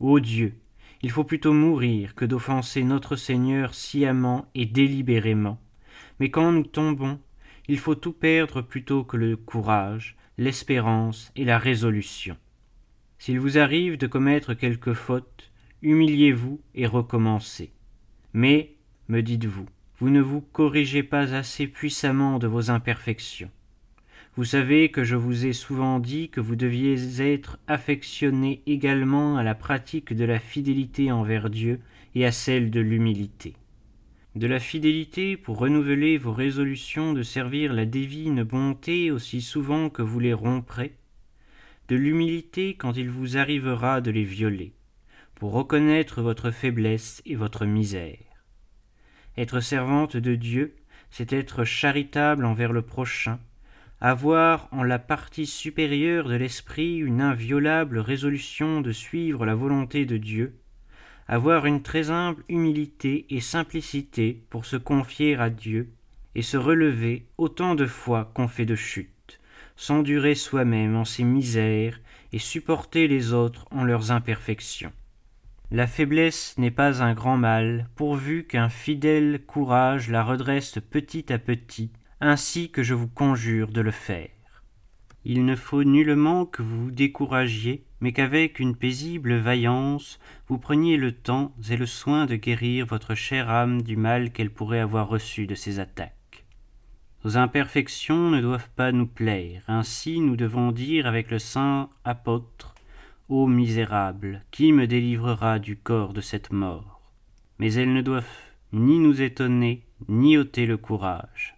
Ô 0.01 0.21
Dieu, 0.21 0.55
il 1.03 1.11
faut 1.11 1.25
plutôt 1.25 1.53
mourir 1.53 2.15
que 2.15 2.25
d'offenser 2.25 2.85
notre 2.85 3.17
Seigneur 3.17 3.75
sciemment 3.75 4.51
et 4.55 4.67
délibérément. 4.67 5.59
Mais 6.21 6.31
quand 6.31 6.53
nous 6.53 6.65
tombons, 6.65 7.19
il 7.69 7.79
faut 7.79 7.95
tout 7.95 8.13
perdre 8.13 8.63
plutôt 8.63 9.05
que 9.05 9.17
le 9.17 9.37
courage, 9.37 10.17
l'espérance 10.39 11.33
et 11.37 11.45
la 11.45 11.59
résolution. 11.59 12.37
S'il 13.19 13.41
vous 13.41 13.59
arrive 13.59 13.97
de 13.97 14.07
commettre 14.07 14.55
quelque 14.55 14.95
faute, 14.95 15.51
humiliez-vous 15.83 16.61
et 16.75 16.87
recommencez. 16.87 17.73
Mais, 18.33 18.75
me 19.09 19.23
dites-vous, 19.23 19.67
vous 19.99 20.11
ne 20.11 20.21
vous 20.21 20.41
corrigez 20.41 21.03
pas 21.03 21.35
assez 21.35 21.67
puissamment 21.67 22.39
de 22.39 22.47
vos 22.47 22.71
imperfections. 22.71 23.51
Vous 24.37 24.45
savez 24.45 24.91
que 24.91 25.03
je 25.03 25.17
vous 25.17 25.47
ai 25.47 25.55
souvent 25.55 25.99
dit 25.99 26.29
que 26.29 26.43
vous 26.43 26.57
deviez 26.57 27.23
être 27.23 27.59
affectionné 27.67 28.63
également 28.67 29.39
à 29.39 29.43
la 29.43 29.55
pratique 29.55 30.13
de 30.13 30.27
la 30.27 30.39
fidélité 30.39 31.11
envers 31.11 31.49
Dieu 31.49 31.81
et 32.15 32.27
à 32.27 32.33
celle 32.33 32.71
de 32.71 32.81
l'humilité. 32.81 33.55
De 34.35 34.47
la 34.47 34.61
fidélité 34.61 35.39
pour 35.39 35.57
renouveler 35.57 36.19
vos 36.19 36.35
résolutions 36.35 37.15
de 37.15 37.23
servir 37.23 37.73
la 37.73 37.87
divine 37.87 38.43
bonté 38.43 39.11
aussi 39.11 39.41
souvent 39.41 39.89
que 39.89 40.03
vous 40.03 40.21
les 40.21 40.35
romprez, 40.35 40.93
de 41.89 41.97
l'humilité 41.97 42.75
quand 42.75 42.97
il 42.97 43.11
vous 43.11 43.37
arrivera 43.37 44.01
de 44.01 44.11
les 44.11 44.25
violer, 44.25 44.73
pour 45.35 45.53
reconnaître 45.53 46.23
votre 46.23 46.51
faiblesse 46.51 47.23
et 47.27 47.35
votre 47.35 47.65
misère. 47.67 48.19
Être 49.37 49.61
servante 49.61 50.17
de 50.17 50.35
Dieu, 50.35 50.77
c'est 51.11 51.33
être 51.33 51.65
charitable 51.65 52.45
envers 52.45 52.73
le 52.73 52.83
prochain, 52.83 53.39
avoir 54.01 54.69
en 54.73 54.83
la 54.83 54.99
partie 54.99 55.47
supérieure 55.47 56.29
de 56.29 56.35
l'esprit 56.35 56.97
une 56.97 57.21
inviolable 57.21 57.99
résolution 57.99 58.81
de 58.81 58.93
suivre 58.93 59.47
la 59.47 59.55
volonté 59.55 60.05
de 60.05 60.17
Dieu, 60.17 60.59
avoir 61.29 61.67
une 61.67 61.83
très 61.83 62.11
humble 62.11 62.45
humilité 62.49 63.27
et 63.31 63.41
simplicité 63.41 64.45
pour 64.51 64.65
se 64.65 64.77
confier 64.77 65.37
à 65.37 65.51
Dieu, 65.51 65.93
et 66.35 66.43
se 66.43 66.59
relever 66.59 67.27
autant 67.39 67.75
de 67.75 67.87
fois 67.87 68.31
qu'on 68.35 68.47
fait 68.47 68.67
de 68.67 68.75
chute, 68.75 69.11
s'endurer 69.77 70.35
soi-même 70.35 70.97
en 70.97 71.05
ses 71.05 71.25
misères 71.25 72.01
et 72.33 72.39
supporter 72.39 73.09
les 73.09 73.33
autres 73.33 73.67
en 73.71 73.85
leurs 73.85 74.11
imperfections. 74.11 74.93
La 75.71 75.87
faiblesse 75.87 76.55
n'est 76.59 76.71
pas 76.71 77.03
un 77.03 77.15
grand 77.15 77.37
mal, 77.37 77.89
pourvu 77.97 78.45
qu'un 78.45 78.69
fidèle 78.69 79.41
courage 79.47 80.09
la 80.11 80.23
redresse 80.23 80.79
petit 80.91 81.33
à 81.33 81.39
petit, 81.39 81.91
ainsi 82.21 82.71
que 82.71 82.83
je 82.83 82.95
vous 82.95 83.09
conjure 83.09 83.73
de 83.73 83.81
le 83.81 83.91
faire. 83.91 84.29
Il 85.25 85.45
ne 85.45 85.57
faut 85.57 85.83
nullement 85.83 86.47
que 86.47 86.63
vous 86.63 86.85
vous 86.85 86.91
découragiez, 86.93 87.85
mais 88.01 88.13
qu'avec 88.13 88.61
une 88.61 88.77
paisible 88.77 89.35
vaillance 89.35 90.21
vous 90.47 90.59
preniez 90.59 90.97
le 90.97 91.11
temps 91.11 91.53
et 91.69 91.77
le 91.77 91.87
soin 91.87 92.27
de 92.27 92.37
guérir 92.37 92.87
votre 92.87 93.17
chère 93.17 93.51
âme 93.51 93.83
du 93.83 93.97
mal 93.97 94.31
qu'elle 94.31 94.51
pourrait 94.51 94.79
avoir 94.79 95.09
reçu 95.09 95.49
de 95.49 95.57
ces 95.57 95.81
attaques. 95.81 96.16
Nos 97.27 97.39
imperfections 97.39 98.31
ne 98.31 98.41
doivent 98.41 98.71
pas 98.77 98.93
nous 98.93 99.09
plaire, 99.09 99.65
ainsi 99.67 100.21
nous 100.21 100.37
devons 100.37 100.71
dire 100.71 101.09
avec 101.09 101.33
le 101.33 101.41
saint 101.41 101.91
apôtre 102.05 102.77
Ô 103.29 103.49
misérable, 103.49 104.45
qui 104.53 104.71
me 104.73 104.87
délivrera 104.87 105.59
du 105.59 105.77
corps 105.77 106.13
de 106.13 106.21
cette 106.21 106.53
mort? 106.53 107.01
Mais 107.59 107.75
elles 107.75 107.93
ne 107.93 108.01
doivent 108.01 108.31
ni 108.73 109.01
nous 109.01 109.23
étonner, 109.23 109.83
ni 110.07 110.39
ôter 110.39 110.67
le 110.67 110.77
courage. 110.77 111.57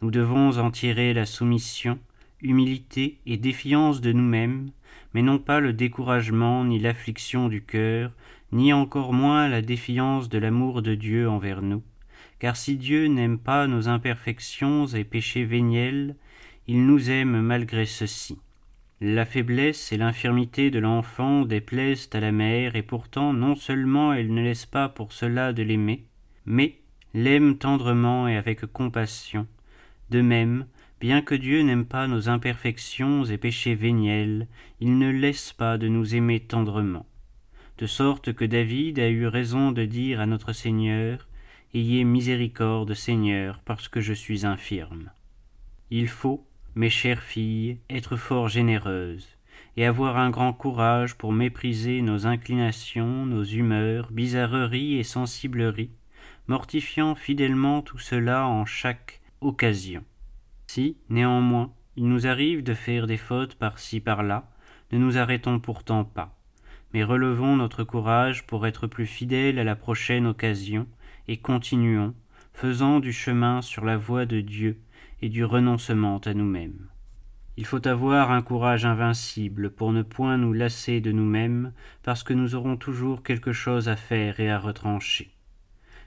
Nous 0.00 0.12
devons 0.12 0.58
en 0.58 0.70
tirer 0.70 1.12
la 1.12 1.26
soumission, 1.26 1.98
humilité 2.40 3.18
et 3.26 3.36
défiance 3.36 4.00
de 4.00 4.12
nous-mêmes, 4.12 4.70
mais 5.12 5.22
non 5.22 5.40
pas 5.40 5.58
le 5.58 5.72
découragement 5.72 6.62
ni 6.62 6.78
l'affliction 6.78 7.48
du 7.48 7.64
cœur, 7.64 8.12
ni 8.52 8.72
encore 8.72 9.12
moins 9.12 9.48
la 9.48 9.60
défiance 9.60 10.28
de 10.28 10.38
l'amour 10.38 10.82
de 10.82 10.94
Dieu 10.94 11.28
envers 11.28 11.62
nous. 11.62 11.82
Car 12.40 12.56
si 12.56 12.76
Dieu 12.76 13.06
n'aime 13.06 13.38
pas 13.38 13.66
nos 13.66 13.88
imperfections 13.88 14.86
et 14.86 15.04
péchés 15.04 15.44
véniels, 15.44 16.16
il 16.66 16.86
nous 16.86 17.10
aime 17.10 17.40
malgré 17.42 17.84
ceci. 17.84 18.38
La 19.02 19.26
faiblesse 19.26 19.92
et 19.92 19.98
l'infirmité 19.98 20.70
de 20.70 20.78
l'enfant 20.78 21.44
déplaisent 21.44 22.08
à 22.14 22.20
la 22.20 22.32
mère, 22.32 22.76
et 22.76 22.82
pourtant 22.82 23.34
non 23.34 23.54
seulement 23.54 24.12
elle 24.12 24.32
ne 24.32 24.42
laisse 24.42 24.66
pas 24.66 24.88
pour 24.88 25.12
cela 25.12 25.52
de 25.52 25.62
l'aimer, 25.62 26.04
mais 26.46 26.76
l'aime 27.12 27.58
tendrement 27.58 28.26
et 28.26 28.36
avec 28.36 28.64
compassion. 28.66 29.46
De 30.08 30.22
même, 30.22 30.66
bien 31.00 31.20
que 31.22 31.34
Dieu 31.34 31.62
n'aime 31.62 31.84
pas 31.84 32.08
nos 32.08 32.30
imperfections 32.30 33.24
et 33.24 33.36
péchés 33.36 33.74
véniels, 33.74 34.48
il 34.80 34.98
ne 34.98 35.10
laisse 35.10 35.52
pas 35.52 35.76
de 35.76 35.88
nous 35.88 36.14
aimer 36.14 36.40
tendrement. 36.40 37.06
De 37.78 37.86
sorte 37.86 38.32
que 38.32 38.44
David 38.44 38.98
a 38.98 39.08
eu 39.08 39.26
raison 39.26 39.72
de 39.72 39.84
dire 39.84 40.20
à 40.20 40.26
notre 40.26 40.52
Seigneur, 40.52 41.26
Ayez 41.72 42.02
miséricorde, 42.02 42.94
Seigneur, 42.94 43.60
parce 43.64 43.86
que 43.86 44.00
je 44.00 44.12
suis 44.12 44.44
infirme. 44.44 45.12
Il 45.90 46.08
faut, 46.08 46.44
mes 46.74 46.90
chères 46.90 47.22
filles, 47.22 47.78
être 47.88 48.16
fort 48.16 48.48
généreuses, 48.48 49.36
et 49.76 49.86
avoir 49.86 50.16
un 50.16 50.30
grand 50.30 50.52
courage 50.52 51.14
pour 51.14 51.32
mépriser 51.32 52.02
nos 52.02 52.26
inclinations, 52.26 53.24
nos 53.24 53.44
humeurs, 53.44 54.08
bizarreries 54.10 54.98
et 54.98 55.04
sensibleries, 55.04 55.92
mortifiant 56.48 57.14
fidèlement 57.14 57.82
tout 57.82 58.00
cela 58.00 58.48
en 58.48 58.66
chaque 58.66 59.20
occasion. 59.40 60.02
Si, 60.66 60.96
néanmoins, 61.08 61.72
il 61.94 62.08
nous 62.08 62.26
arrive 62.26 62.64
de 62.64 62.74
faire 62.74 63.06
des 63.06 63.16
fautes 63.16 63.54
par-ci 63.54 64.00
par-là, 64.00 64.50
ne 64.90 64.98
nous 64.98 65.18
arrêtons 65.18 65.60
pourtant 65.60 66.02
pas, 66.02 66.36
mais 66.92 67.04
relevons 67.04 67.54
notre 67.54 67.84
courage 67.84 68.44
pour 68.44 68.66
être 68.66 68.88
plus 68.88 69.06
fidèles 69.06 69.60
à 69.60 69.64
la 69.64 69.76
prochaine 69.76 70.26
occasion, 70.26 70.88
et 71.28 71.36
continuons, 71.36 72.14
faisant 72.52 73.00
du 73.00 73.12
chemin 73.12 73.62
sur 73.62 73.84
la 73.84 73.96
voie 73.96 74.26
de 74.26 74.40
Dieu 74.40 74.78
et 75.22 75.28
du 75.28 75.44
renoncement 75.44 76.18
à 76.18 76.34
nous-mêmes. 76.34 76.88
Il 77.56 77.66
faut 77.66 77.86
avoir 77.86 78.30
un 78.30 78.42
courage 78.42 78.86
invincible 78.86 79.70
pour 79.70 79.92
ne 79.92 80.02
point 80.02 80.38
nous 80.38 80.52
lasser 80.52 81.00
de 81.00 81.12
nous-mêmes, 81.12 81.72
parce 82.02 82.22
que 82.22 82.32
nous 82.32 82.54
aurons 82.54 82.76
toujours 82.76 83.22
quelque 83.22 83.52
chose 83.52 83.88
à 83.88 83.96
faire 83.96 84.40
et 84.40 84.50
à 84.50 84.58
retrancher. 84.58 85.30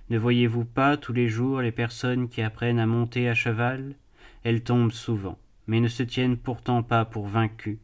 Ne 0.10 0.18
voyez-vous 0.18 0.66
pas 0.66 0.98
tous 0.98 1.14
les 1.14 1.30
jours 1.30 1.62
les 1.62 1.72
personnes 1.72 2.28
qui 2.28 2.42
apprennent 2.42 2.80
à 2.80 2.88
monter 2.88 3.30
à 3.30 3.36
cheval? 3.36 3.96
Elles 4.44 4.64
tombent 4.64 4.92
souvent, 4.92 5.38
mais 5.68 5.80
ne 5.80 5.88
se 5.88 6.04
tiennent 6.04 6.38
pourtant 6.38 6.82
pas 6.82 7.06
pour 7.06 7.28
vaincues, 7.28 7.80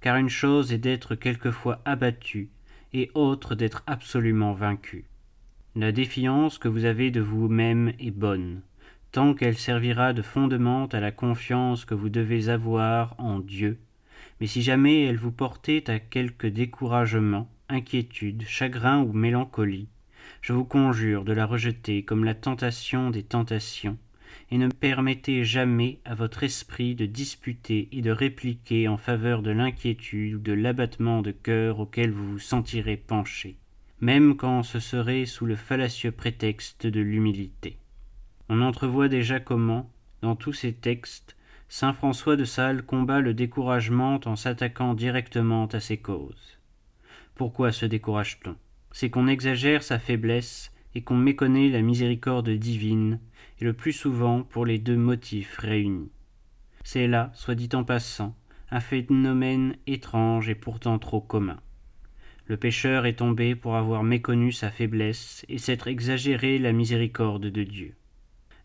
car 0.00 0.16
une 0.16 0.28
chose 0.28 0.72
est 0.72 0.78
d'être 0.78 1.14
quelquefois 1.14 1.80
abattu, 1.84 2.50
et 2.92 3.10
autre 3.14 3.54
d'être 3.54 3.84
absolument 3.86 4.52
vaincu. 4.52 5.04
La 5.74 5.90
défiance 5.90 6.58
que 6.58 6.68
vous 6.68 6.84
avez 6.84 7.10
de 7.10 7.22
vous-même 7.22 7.94
est 7.98 8.10
bonne, 8.10 8.60
tant 9.10 9.32
qu'elle 9.32 9.56
servira 9.56 10.12
de 10.12 10.20
fondement 10.20 10.84
à 10.88 11.00
la 11.00 11.12
confiance 11.12 11.86
que 11.86 11.94
vous 11.94 12.10
devez 12.10 12.50
avoir 12.50 13.14
en 13.16 13.38
Dieu, 13.38 13.78
mais 14.38 14.46
si 14.46 14.60
jamais 14.60 15.04
elle 15.04 15.16
vous 15.16 15.32
portait 15.32 15.90
à 15.90 15.98
quelque 15.98 16.46
découragement, 16.46 17.48
inquiétude, 17.70 18.42
chagrin 18.46 19.00
ou 19.00 19.14
mélancolie, 19.14 19.88
je 20.42 20.52
vous 20.52 20.66
conjure 20.66 21.24
de 21.24 21.32
la 21.32 21.46
rejeter 21.46 22.02
comme 22.02 22.24
la 22.24 22.34
tentation 22.34 23.08
des 23.08 23.22
tentations, 23.22 23.96
et 24.50 24.58
ne 24.58 24.68
permettez 24.68 25.42
jamais 25.42 26.00
à 26.04 26.14
votre 26.14 26.42
esprit 26.42 26.94
de 26.94 27.06
disputer 27.06 27.88
et 27.92 28.02
de 28.02 28.10
répliquer 28.10 28.88
en 28.88 28.98
faveur 28.98 29.40
de 29.40 29.52
l'inquiétude 29.52 30.34
ou 30.34 30.38
de 30.38 30.52
l'abattement 30.52 31.22
de 31.22 31.30
cœur 31.30 31.80
auquel 31.80 32.10
vous 32.10 32.32
vous 32.32 32.38
sentirez 32.38 32.98
penché 32.98 33.56
même 34.02 34.36
quand 34.36 34.64
ce 34.64 34.80
serait 34.80 35.26
sous 35.26 35.46
le 35.46 35.54
fallacieux 35.54 36.10
prétexte 36.10 36.88
de 36.88 37.00
l'humilité. 37.00 37.78
On 38.48 38.60
entrevoit 38.60 39.08
déjà 39.08 39.38
comment, 39.38 39.88
dans 40.22 40.34
tous 40.34 40.52
ces 40.52 40.72
textes, 40.72 41.36
saint 41.68 41.92
François 41.92 42.34
de 42.34 42.44
Sales 42.44 42.82
combat 42.82 43.20
le 43.20 43.32
découragement 43.32 44.20
en 44.24 44.34
s'attaquant 44.34 44.94
directement 44.94 45.66
à 45.66 45.78
ses 45.78 45.98
causes. 45.98 46.58
Pourquoi 47.36 47.70
se 47.70 47.86
décourage-t-on? 47.86 48.56
C'est 48.90 49.08
qu'on 49.08 49.28
exagère 49.28 49.84
sa 49.84 50.00
faiblesse 50.00 50.72
et 50.96 51.02
qu'on 51.02 51.16
méconnaît 51.16 51.68
la 51.68 51.80
miséricorde 51.80 52.50
divine, 52.50 53.20
et 53.60 53.64
le 53.64 53.72
plus 53.72 53.92
souvent 53.92 54.42
pour 54.42 54.66
les 54.66 54.78
deux 54.78 54.96
motifs 54.96 55.58
réunis. 55.58 56.10
C'est 56.82 57.06
là, 57.06 57.30
soit 57.34 57.54
dit 57.54 57.70
en 57.72 57.84
passant, 57.84 58.34
un 58.72 58.80
phénomène 58.80 59.76
étrange 59.86 60.48
et 60.48 60.56
pourtant 60.56 60.98
trop 60.98 61.20
commun. 61.20 61.60
Le 62.46 62.56
pécheur 62.56 63.06
est 63.06 63.18
tombé 63.18 63.54
pour 63.54 63.76
avoir 63.76 64.02
méconnu 64.02 64.52
sa 64.52 64.70
faiblesse 64.70 65.44
et 65.48 65.58
s'être 65.58 65.88
exagéré 65.88 66.58
la 66.58 66.72
miséricorde 66.72 67.46
de 67.46 67.62
Dieu. 67.62 67.94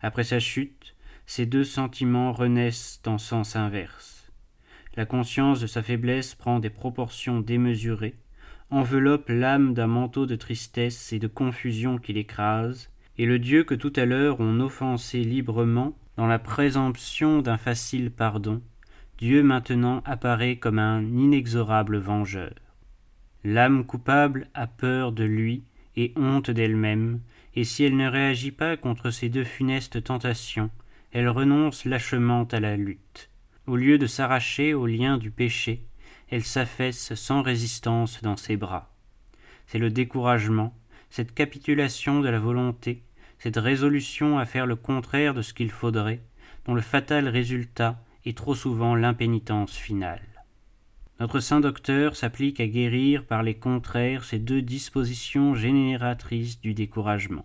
Après 0.00 0.24
sa 0.24 0.40
chute, 0.40 0.94
ces 1.26 1.46
deux 1.46 1.64
sentiments 1.64 2.32
renaissent 2.32 3.00
en 3.06 3.18
sens 3.18 3.54
inverse. 3.54 4.30
La 4.96 5.06
conscience 5.06 5.60
de 5.60 5.66
sa 5.66 5.82
faiblesse 5.82 6.34
prend 6.34 6.58
des 6.58 6.70
proportions 6.70 7.40
démesurées, 7.40 8.14
enveloppe 8.70 9.28
l'âme 9.28 9.74
d'un 9.74 9.86
manteau 9.86 10.26
de 10.26 10.36
tristesse 10.36 11.12
et 11.12 11.18
de 11.18 11.28
confusion 11.28 11.98
qui 11.98 12.12
l'écrase, 12.12 12.90
et 13.16 13.26
le 13.26 13.38
Dieu 13.38 13.62
que 13.64 13.74
tout 13.74 13.92
à 13.96 14.04
l'heure 14.04 14.40
on 14.40 14.60
offensait 14.60 15.18
librement, 15.20 15.96
dans 16.16 16.26
la 16.26 16.38
présomption 16.38 17.42
d'un 17.42 17.58
facile 17.58 18.10
pardon, 18.10 18.60
Dieu 19.18 19.42
maintenant 19.42 20.02
apparaît 20.04 20.56
comme 20.56 20.78
un 20.78 21.02
inexorable 21.02 21.98
vengeur. 21.98 22.54
L'âme 23.44 23.84
coupable 23.84 24.48
a 24.54 24.66
peur 24.66 25.12
de 25.12 25.24
lui 25.24 25.62
et 25.96 26.12
honte 26.16 26.50
d'elle-même, 26.50 27.20
et 27.54 27.64
si 27.64 27.84
elle 27.84 27.96
ne 27.96 28.08
réagit 28.08 28.52
pas 28.52 28.76
contre 28.76 29.10
ces 29.10 29.28
deux 29.28 29.44
funestes 29.44 30.02
tentations, 30.02 30.70
elle 31.12 31.28
renonce 31.28 31.84
lâchement 31.84 32.44
à 32.50 32.60
la 32.60 32.76
lutte. 32.76 33.30
Au 33.66 33.76
lieu 33.76 33.98
de 33.98 34.06
s'arracher 34.06 34.74
aux 34.74 34.86
liens 34.86 35.18
du 35.18 35.30
péché, 35.30 35.82
elle 36.30 36.44
s'affaisse 36.44 37.14
sans 37.14 37.42
résistance 37.42 38.22
dans 38.22 38.36
ses 38.36 38.56
bras. 38.56 38.92
C'est 39.66 39.78
le 39.78 39.90
découragement, 39.90 40.74
cette 41.10 41.34
capitulation 41.34 42.20
de 42.20 42.28
la 42.28 42.38
volonté, 42.38 43.02
cette 43.38 43.56
résolution 43.56 44.38
à 44.38 44.46
faire 44.46 44.66
le 44.66 44.76
contraire 44.76 45.34
de 45.34 45.42
ce 45.42 45.54
qu'il 45.54 45.70
faudrait, 45.70 46.20
dont 46.66 46.74
le 46.74 46.80
fatal 46.80 47.28
résultat 47.28 48.02
est 48.26 48.36
trop 48.36 48.54
souvent 48.54 48.94
l'impénitence 48.94 49.76
finale. 49.76 50.27
Notre 51.20 51.40
saint 51.40 51.58
docteur 51.58 52.14
s'applique 52.14 52.60
à 52.60 52.68
guérir 52.68 53.24
par 53.24 53.42
les 53.42 53.54
contraires 53.54 54.22
ces 54.22 54.38
deux 54.38 54.62
dispositions 54.62 55.56
génératrices 55.56 56.60
du 56.60 56.74
découragement. 56.74 57.44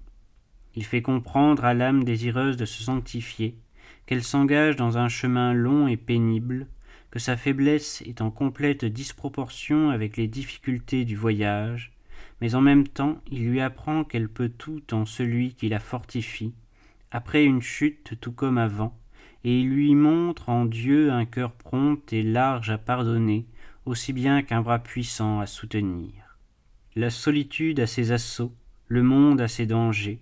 Il 0.76 0.86
fait 0.86 1.02
comprendre 1.02 1.66
à 1.66 1.74
l'âme 1.74 2.04
désireuse 2.04 2.56
de 2.56 2.66
se 2.66 2.84
sanctifier 2.84 3.58
qu'elle 4.06 4.24
s'engage 4.24 4.76
dans 4.76 5.00
un 5.00 5.08
chemin 5.08 5.54
long 5.54 5.88
et 5.88 5.98
pénible, 5.98 6.68
que 7.10 7.18
sa 7.18 7.36
faiblesse 7.36 8.04
est 8.06 8.22
en 8.22 8.30
complète 8.30 8.86
disproportion 8.86 9.90
avec 9.90 10.18
les 10.18 10.28
difficultés 10.28 11.04
du 11.04 11.16
voyage, 11.16 11.94
mais 12.42 12.54
en 12.54 12.62
même 12.62 12.88
temps 12.88 13.22
il 13.32 13.50
lui 13.50 13.60
apprend 13.60 14.04
qu'elle 14.04 14.30
peut 14.30 14.52
tout 14.56 14.94
en 14.94 15.08
celui 15.08 15.56
qui 15.56 15.68
la 15.68 15.80
fortifie, 15.80 16.54
après 17.10 17.44
une 17.44 17.62
chute 17.62 18.20
tout 18.22 18.34
comme 18.34 18.60
avant, 18.60 18.96
et 19.44 19.62
il 19.62 19.70
lui 19.70 19.96
montre 19.96 20.50
en 20.50 20.66
Dieu 20.66 21.12
un 21.12 21.26
cœur 21.26 21.54
prompt 21.54 22.14
et 22.14 22.22
large 22.22 22.70
à 22.70 22.78
pardonner, 22.78 23.48
aussi 23.86 24.14
bien 24.14 24.42
qu'un 24.42 24.62
bras 24.62 24.80
puissant 24.80 25.40
à 25.40 25.46
soutenir. 25.46 26.38
La 26.96 27.10
solitude 27.10 27.80
a 27.80 27.88
ses 27.88 28.12
assauts, 28.12 28.54
le 28.88 29.04
monde 29.04 29.42
a 29.42 29.48
ses 29.48 29.66
dangers. 29.66 30.20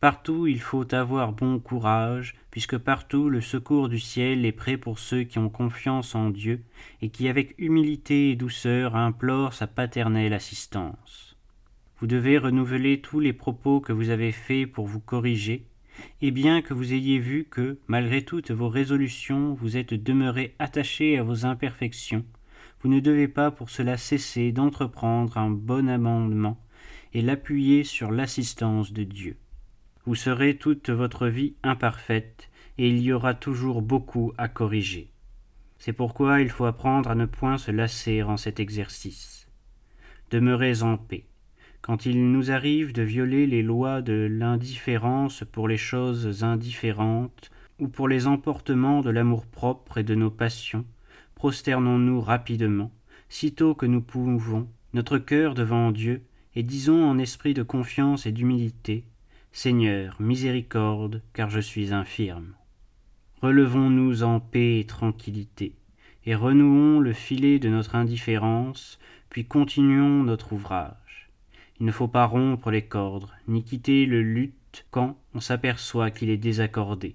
Partout 0.00 0.46
il 0.46 0.60
faut 0.60 0.94
avoir 0.94 1.32
bon 1.32 1.58
courage, 1.58 2.34
puisque 2.50 2.78
partout 2.78 3.28
le 3.28 3.40
secours 3.40 3.88
du 3.88 3.98
ciel 3.98 4.44
est 4.44 4.52
prêt 4.52 4.76
pour 4.76 4.98
ceux 4.98 5.24
qui 5.24 5.38
ont 5.38 5.48
confiance 5.48 6.14
en 6.14 6.30
Dieu 6.30 6.62
et 7.02 7.08
qui 7.10 7.28
avec 7.28 7.54
humilité 7.58 8.30
et 8.30 8.36
douceur 8.36 8.96
implorent 8.96 9.54
sa 9.54 9.66
paternelle 9.66 10.32
assistance. 10.32 11.36
Vous 12.00 12.06
devez 12.06 12.38
renouveler 12.38 13.00
tous 13.00 13.18
les 13.18 13.32
propos 13.32 13.80
que 13.80 13.92
vous 13.92 14.10
avez 14.10 14.30
faits 14.30 14.70
pour 14.70 14.86
vous 14.86 15.00
corriger, 15.00 15.66
et 16.20 16.30
bien 16.30 16.62
que 16.62 16.74
vous 16.74 16.92
ayez 16.92 17.18
vu 17.18 17.44
que, 17.50 17.78
malgré 17.88 18.22
toutes 18.22 18.52
vos 18.52 18.68
résolutions, 18.68 19.54
vous 19.54 19.76
êtes 19.76 19.94
demeuré 19.94 20.54
attaché 20.60 21.18
à 21.18 21.24
vos 21.24 21.44
imperfections, 21.44 22.24
vous 22.80 22.88
ne 22.88 23.00
devez 23.00 23.28
pas 23.28 23.50
pour 23.50 23.70
cela 23.70 23.96
cesser 23.96 24.52
d'entreprendre 24.52 25.36
un 25.36 25.50
bon 25.50 25.88
amendement 25.88 26.58
et 27.12 27.22
l'appuyer 27.22 27.84
sur 27.84 28.10
l'assistance 28.10 28.92
de 28.92 29.04
Dieu. 29.04 29.36
Vous 30.04 30.14
serez 30.14 30.56
toute 30.56 30.90
votre 30.90 31.26
vie 31.26 31.54
imparfaite, 31.62 32.50
et 32.78 32.88
il 32.88 33.00
y 33.00 33.12
aura 33.12 33.34
toujours 33.34 33.82
beaucoup 33.82 34.32
à 34.38 34.48
corriger. 34.48 35.10
C'est 35.78 35.92
pourquoi 35.92 36.40
il 36.40 36.50
faut 36.50 36.64
apprendre 36.64 37.10
à 37.10 37.14
ne 37.14 37.26
point 37.26 37.58
se 37.58 37.70
lasser 37.70 38.22
en 38.22 38.36
cet 38.36 38.60
exercice. 38.60 39.48
Demeurez 40.30 40.82
en 40.82 40.96
paix. 40.96 41.24
Quand 41.80 42.06
il 42.06 42.30
nous 42.30 42.50
arrive 42.50 42.92
de 42.92 43.02
violer 43.02 43.46
les 43.46 43.62
lois 43.62 44.02
de 44.02 44.28
l'indifférence 44.30 45.44
pour 45.50 45.68
les 45.68 45.76
choses 45.76 46.44
indifférentes, 46.44 47.50
ou 47.78 47.88
pour 47.88 48.08
les 48.08 48.26
emportements 48.26 49.00
de 49.00 49.10
l'amour-propre 49.10 49.98
et 49.98 50.04
de 50.04 50.14
nos 50.14 50.30
passions, 50.30 50.84
prosternons-nous 51.38 52.20
rapidement, 52.20 52.90
sitôt 53.28 53.74
que 53.74 53.86
nous 53.86 54.02
pouvons, 54.02 54.68
notre 54.92 55.18
cœur 55.18 55.54
devant 55.54 55.92
Dieu, 55.92 56.22
et 56.56 56.64
disons 56.64 57.08
en 57.08 57.16
esprit 57.16 57.54
de 57.54 57.62
confiance 57.62 58.26
et 58.26 58.32
d'humilité, 58.32 59.04
Seigneur, 59.52 60.16
miséricorde, 60.20 61.22
car 61.32 61.48
je 61.48 61.60
suis 61.60 61.94
infirme. 61.94 62.54
Relevons-nous 63.40 64.24
en 64.24 64.40
paix 64.40 64.80
et 64.80 64.84
tranquillité, 64.84 65.74
et 66.26 66.34
renouons 66.34 66.98
le 66.98 67.12
filet 67.12 67.60
de 67.60 67.68
notre 67.68 67.94
indifférence, 67.94 68.98
puis 69.30 69.44
continuons 69.44 70.24
notre 70.24 70.52
ouvrage. 70.52 71.30
Il 71.78 71.86
ne 71.86 71.92
faut 71.92 72.08
pas 72.08 72.26
rompre 72.26 72.72
les 72.72 72.82
cordes, 72.82 73.30
ni 73.46 73.62
quitter 73.62 74.06
le 74.06 74.22
luth 74.22 74.84
quand 74.90 75.16
on 75.34 75.40
s'aperçoit 75.40 76.10
qu'il 76.10 76.30
est 76.30 76.36
désaccordé. 76.36 77.14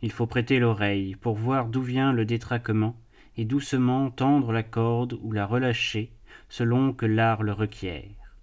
Il 0.00 0.12
faut 0.12 0.26
prêter 0.26 0.60
l'oreille 0.60 1.16
pour 1.16 1.34
voir 1.34 1.66
d'où 1.66 1.82
vient 1.82 2.12
le 2.12 2.24
détraquement, 2.24 2.94
et 3.38 3.46
doucement 3.46 4.10
tendre 4.10 4.52
la 4.52 4.62
corde 4.62 5.18
ou 5.22 5.32
la 5.32 5.46
relâcher, 5.46 6.10
selon 6.50 6.92
que 6.92 7.06
l'art 7.06 7.42
le 7.42 7.52
requiert. 7.52 8.36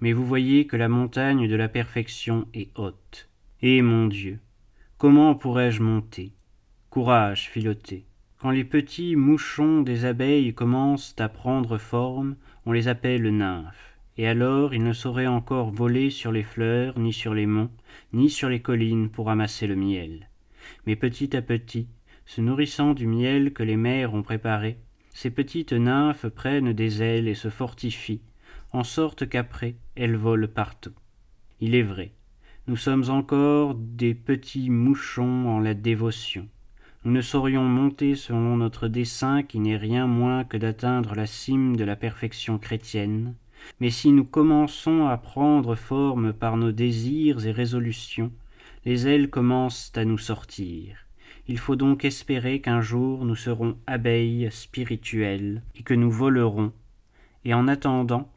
Mais 0.00 0.12
vous 0.12 0.26
voyez 0.26 0.66
que 0.66 0.76
la 0.76 0.88
montagne 0.88 1.48
de 1.48 1.54
la 1.54 1.68
perfection 1.68 2.48
est 2.52 2.76
haute. 2.76 3.30
Et 3.62 3.80
mon 3.80 4.08
Dieu, 4.08 4.40
comment 4.98 5.34
pourrais-je 5.36 5.80
monter? 5.80 6.32
Courage, 6.90 7.48
Philoté. 7.48 8.04
Quand 8.38 8.50
les 8.50 8.64
petits 8.64 9.14
mouchons 9.14 9.82
des 9.82 10.04
abeilles 10.04 10.52
commencent 10.52 11.14
à 11.18 11.28
prendre 11.28 11.78
forme, 11.78 12.34
on 12.66 12.72
les 12.72 12.88
appelle 12.88 13.30
nymphes, 13.30 13.96
et 14.18 14.26
alors 14.26 14.74
ils 14.74 14.82
ne 14.82 14.92
sauraient 14.92 15.28
encore 15.28 15.70
voler 15.70 16.10
sur 16.10 16.32
les 16.32 16.42
fleurs, 16.42 16.98
ni 16.98 17.12
sur 17.12 17.34
les 17.34 17.46
monts, 17.46 17.70
ni 18.12 18.28
sur 18.28 18.48
les 18.48 18.60
collines 18.60 19.08
pour 19.08 19.30
amasser 19.30 19.68
le 19.68 19.76
miel. 19.76 20.28
Mais 20.86 20.96
petit 20.96 21.36
à 21.36 21.42
petit, 21.42 21.86
se 22.26 22.40
nourrissant 22.40 22.94
du 22.94 23.06
miel 23.06 23.52
que 23.52 23.62
les 23.62 23.76
mères 23.76 24.14
ont 24.14 24.22
préparé, 24.22 24.78
ces 25.14 25.30
petites 25.30 25.72
nymphes 25.72 26.28
prennent 26.28 26.72
des 26.72 27.02
ailes 27.02 27.28
et 27.28 27.34
se 27.34 27.50
fortifient, 27.50 28.22
en 28.72 28.84
sorte 28.84 29.28
qu'après 29.28 29.76
elles 29.94 30.16
volent 30.16 30.48
partout. 30.48 30.94
Il 31.60 31.74
est 31.74 31.82
vrai, 31.82 32.12
nous 32.68 32.76
sommes 32.76 33.10
encore 33.10 33.74
des 33.74 34.14
petits 34.14 34.70
mouchons 34.70 35.48
en 35.48 35.58
la 35.58 35.74
dévotion. 35.74 36.48
Nous 37.04 37.12
ne 37.12 37.20
saurions 37.20 37.64
monter 37.64 38.14
selon 38.14 38.56
notre 38.56 38.86
dessein 38.86 39.42
qui 39.42 39.58
n'est 39.58 39.76
rien 39.76 40.06
moins 40.06 40.44
que 40.44 40.56
d'atteindre 40.56 41.14
la 41.16 41.26
cime 41.26 41.76
de 41.76 41.84
la 41.84 41.96
perfection 41.96 42.58
chrétienne, 42.58 43.34
mais 43.80 43.90
si 43.90 44.12
nous 44.12 44.24
commençons 44.24 45.06
à 45.08 45.16
prendre 45.16 45.74
forme 45.74 46.32
par 46.32 46.56
nos 46.56 46.72
désirs 46.72 47.46
et 47.46 47.52
résolutions, 47.52 48.32
les 48.84 49.06
ailes 49.06 49.30
commencent 49.30 49.92
à 49.96 50.04
nous 50.04 50.18
sortir. 50.18 50.96
Il 51.48 51.58
faut 51.58 51.76
donc 51.76 52.04
espérer 52.04 52.60
qu'un 52.60 52.80
jour 52.80 53.24
nous 53.24 53.34
serons 53.34 53.76
abeilles 53.86 54.48
spirituelles 54.52 55.62
et 55.74 55.82
que 55.82 55.94
nous 55.94 56.10
volerons, 56.10 56.72
et 57.44 57.52
en 57.52 57.66
attendant, 57.66 58.30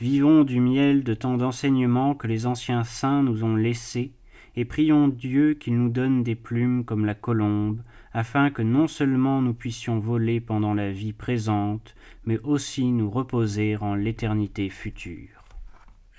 vivons 0.00 0.42
du 0.42 0.60
miel 0.60 1.04
de 1.04 1.14
tant 1.14 1.36
d'enseignements 1.36 2.14
que 2.14 2.26
les 2.26 2.46
anciens 2.46 2.84
saints 2.84 3.22
nous 3.22 3.44
ont 3.44 3.54
laissés, 3.54 4.12
et 4.56 4.64
prions 4.64 5.06
Dieu 5.06 5.54
qu'il 5.54 5.78
nous 5.78 5.88
donne 5.88 6.24
des 6.24 6.34
plumes 6.34 6.84
comme 6.84 7.04
la 7.04 7.14
colombe, 7.14 7.80
afin 8.12 8.50
que 8.50 8.62
non 8.62 8.88
seulement 8.88 9.40
nous 9.40 9.54
puissions 9.54 10.00
voler 10.00 10.40
pendant 10.40 10.74
la 10.74 10.90
vie 10.90 11.12
présente, 11.12 11.94
mais 12.24 12.40
aussi 12.40 12.90
nous 12.90 13.08
reposer 13.08 13.76
en 13.76 13.94
l'éternité 13.94 14.68
future. 14.68 15.44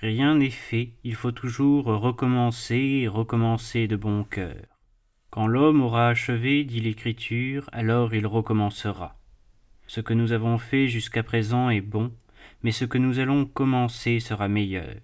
Rien 0.00 0.36
n'est 0.36 0.48
fait, 0.48 0.92
il 1.04 1.14
faut 1.14 1.32
toujours 1.32 1.84
recommencer 1.84 3.02
et 3.02 3.08
recommencer 3.08 3.86
de 3.86 3.96
bon 3.96 4.24
cœur. 4.24 4.79
Quand 5.30 5.46
l'homme 5.46 5.80
aura 5.80 6.08
achevé, 6.08 6.64
dit 6.64 6.80
l'Écriture, 6.80 7.68
alors 7.72 8.14
il 8.14 8.26
recommencera. 8.26 9.16
Ce 9.86 10.00
que 10.00 10.14
nous 10.14 10.32
avons 10.32 10.58
fait 10.58 10.88
jusqu'à 10.88 11.22
présent 11.22 11.70
est 11.70 11.80
bon, 11.80 12.12
mais 12.62 12.72
ce 12.72 12.84
que 12.84 12.98
nous 12.98 13.18
allons 13.18 13.44
commencer 13.44 14.20
sera 14.20 14.48
meilleur 14.48 14.96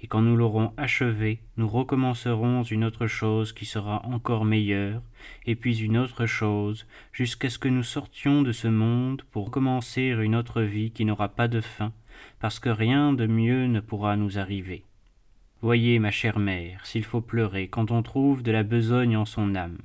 et 0.00 0.06
quand 0.06 0.22
nous 0.22 0.36
l'aurons 0.36 0.72
achevé, 0.76 1.40
nous 1.56 1.68
recommencerons 1.68 2.62
une 2.62 2.84
autre 2.84 3.06
chose 3.06 3.52
qui 3.52 3.66
sera 3.66 4.04
encore 4.06 4.44
meilleure, 4.44 5.02
et 5.46 5.56
puis 5.56 5.78
une 5.78 5.98
autre 5.98 6.26
chose, 6.26 6.86
jusqu'à 7.12 7.50
ce 7.50 7.58
que 7.58 7.68
nous 7.68 7.82
sortions 7.82 8.42
de 8.42 8.52
ce 8.52 8.68
monde 8.68 9.22
pour 9.32 9.50
commencer 9.50 10.02
une 10.02 10.36
autre 10.36 10.62
vie 10.62 10.92
qui 10.92 11.04
n'aura 11.04 11.28
pas 11.28 11.48
de 11.48 11.60
fin, 11.60 11.92
parce 12.38 12.60
que 12.60 12.68
rien 12.68 13.12
de 13.12 13.26
mieux 13.26 13.66
ne 13.66 13.80
pourra 13.80 14.16
nous 14.16 14.38
arriver. 14.38 14.84
Voyez, 15.60 15.98
ma 15.98 16.12
chère 16.12 16.38
mère, 16.38 16.86
s'il 16.86 17.02
faut 17.02 17.20
pleurer 17.20 17.66
quand 17.66 17.90
on 17.90 18.04
trouve 18.04 18.44
de 18.44 18.52
la 18.52 18.62
besogne 18.62 19.16
en 19.16 19.24
son 19.24 19.56
âme, 19.56 19.80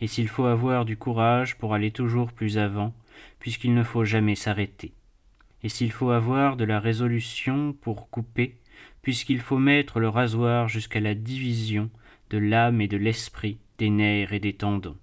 et 0.00 0.06
s'il 0.06 0.26
faut 0.26 0.46
avoir 0.46 0.86
du 0.86 0.96
courage 0.96 1.58
pour 1.58 1.74
aller 1.74 1.90
toujours 1.90 2.32
plus 2.32 2.56
avant, 2.56 2.94
puisqu'il 3.38 3.74
ne 3.74 3.82
faut 3.82 4.06
jamais 4.06 4.36
s'arrêter, 4.36 4.94
et 5.62 5.68
s'il 5.68 5.92
faut 5.92 6.08
avoir 6.08 6.56
de 6.56 6.64
la 6.64 6.80
résolution 6.80 7.74
pour 7.74 8.08
couper, 8.08 8.56
puisqu'il 9.02 9.40
faut 9.40 9.58
mettre 9.58 10.00
le 10.00 10.08
rasoir 10.08 10.68
jusqu'à 10.68 11.00
la 11.00 11.14
division 11.14 11.90
de 12.30 12.38
l'âme 12.38 12.80
et 12.80 12.88
de 12.88 12.96
l'esprit, 12.96 13.58
des 13.76 13.90
nerfs 13.90 14.32
et 14.32 14.40
des 14.40 14.54
tendons. 14.54 14.96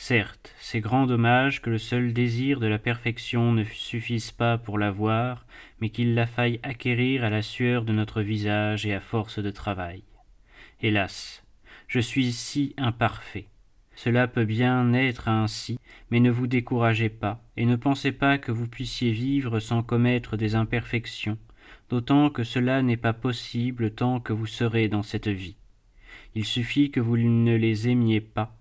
Certes, 0.00 0.54
c'est 0.60 0.80
grand 0.80 1.06
dommage 1.06 1.60
que 1.60 1.70
le 1.70 1.76
seul 1.76 2.12
désir 2.12 2.60
de 2.60 2.68
la 2.68 2.78
perfection 2.78 3.52
ne 3.52 3.64
suffise 3.64 4.30
pas 4.30 4.56
pour 4.56 4.78
l'avoir, 4.78 5.44
mais 5.80 5.90
qu'il 5.90 6.14
la 6.14 6.24
faille 6.24 6.60
acquérir 6.62 7.24
à 7.24 7.30
la 7.30 7.42
sueur 7.42 7.84
de 7.84 7.92
notre 7.92 8.22
visage 8.22 8.86
et 8.86 8.94
à 8.94 9.00
force 9.00 9.40
de 9.40 9.50
travail. 9.50 10.04
Hélas, 10.80 11.42
je 11.88 11.98
suis 11.98 12.30
si 12.32 12.74
imparfait. 12.76 13.48
Cela 13.96 14.28
peut 14.28 14.44
bien 14.44 14.94
être 14.94 15.28
ainsi, 15.28 15.80
mais 16.12 16.20
ne 16.20 16.30
vous 16.30 16.46
découragez 16.46 17.08
pas, 17.08 17.42
et 17.56 17.66
ne 17.66 17.74
pensez 17.74 18.12
pas 18.12 18.38
que 18.38 18.52
vous 18.52 18.68
puissiez 18.68 19.10
vivre 19.10 19.58
sans 19.58 19.82
commettre 19.82 20.36
des 20.36 20.54
imperfections, 20.54 21.38
d'autant 21.90 22.30
que 22.30 22.44
cela 22.44 22.82
n'est 22.82 22.96
pas 22.96 23.14
possible 23.14 23.90
tant 23.90 24.20
que 24.20 24.32
vous 24.32 24.46
serez 24.46 24.86
dans 24.86 25.02
cette 25.02 25.28
vie. 25.28 25.56
Il 26.36 26.44
suffit 26.44 26.92
que 26.92 27.00
vous 27.00 27.16
ne 27.16 27.56
les 27.56 27.88
aimiez 27.88 28.20
pas, 28.20 28.57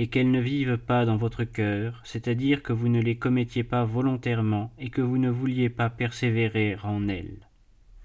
et 0.00 0.06
qu'elles 0.06 0.30
ne 0.30 0.40
vivent 0.40 0.78
pas 0.78 1.04
dans 1.04 1.18
votre 1.18 1.44
cœur, 1.44 2.00
c'est-à-dire 2.04 2.62
que 2.62 2.72
vous 2.72 2.88
ne 2.88 3.02
les 3.02 3.18
commettiez 3.18 3.64
pas 3.64 3.84
volontairement 3.84 4.72
et 4.78 4.88
que 4.88 5.02
vous 5.02 5.18
ne 5.18 5.28
vouliez 5.28 5.68
pas 5.68 5.90
persévérer 5.90 6.78
en 6.82 7.06
elles. 7.06 7.46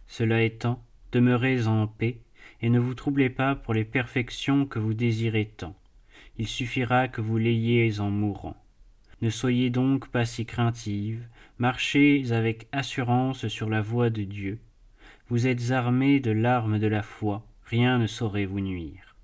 Cela 0.05 0.43
étant, 0.43 0.83
demeurez 1.13 1.67
en 1.67 1.87
paix, 1.87 2.17
et 2.61 2.67
ne 2.67 2.79
vous 2.79 2.95
troublez 2.95 3.29
pas 3.29 3.55
pour 3.55 3.73
les 3.73 3.85
perfections 3.85 4.65
que 4.65 4.77
vous 4.77 4.93
désirez 4.93 5.45
tant. 5.55 5.73
Il 6.37 6.49
suffira 6.49 7.07
que 7.07 7.21
vous 7.21 7.37
l'ayez 7.37 8.01
en 8.01 8.09
mourant. 8.09 8.61
Ne 9.21 9.29
soyez 9.29 9.69
donc 9.69 10.09
pas 10.09 10.25
si 10.25 10.45
craintive, 10.45 11.25
marchez 11.59 12.33
avec 12.33 12.67
assurance 12.73 13.47
sur 13.47 13.69
la 13.69 13.81
voie 13.81 14.09
de 14.09 14.23
Dieu. 14.23 14.59
Vous 15.29 15.47
êtes 15.47 15.71
armés 15.71 16.19
de 16.19 16.31
l'arme 16.31 16.77
de 16.77 16.87
la 16.87 17.03
foi, 17.03 17.47
rien 17.63 17.99
ne 17.99 18.07
saurait 18.07 18.43
vous 18.43 18.59
nuire. 18.59 19.14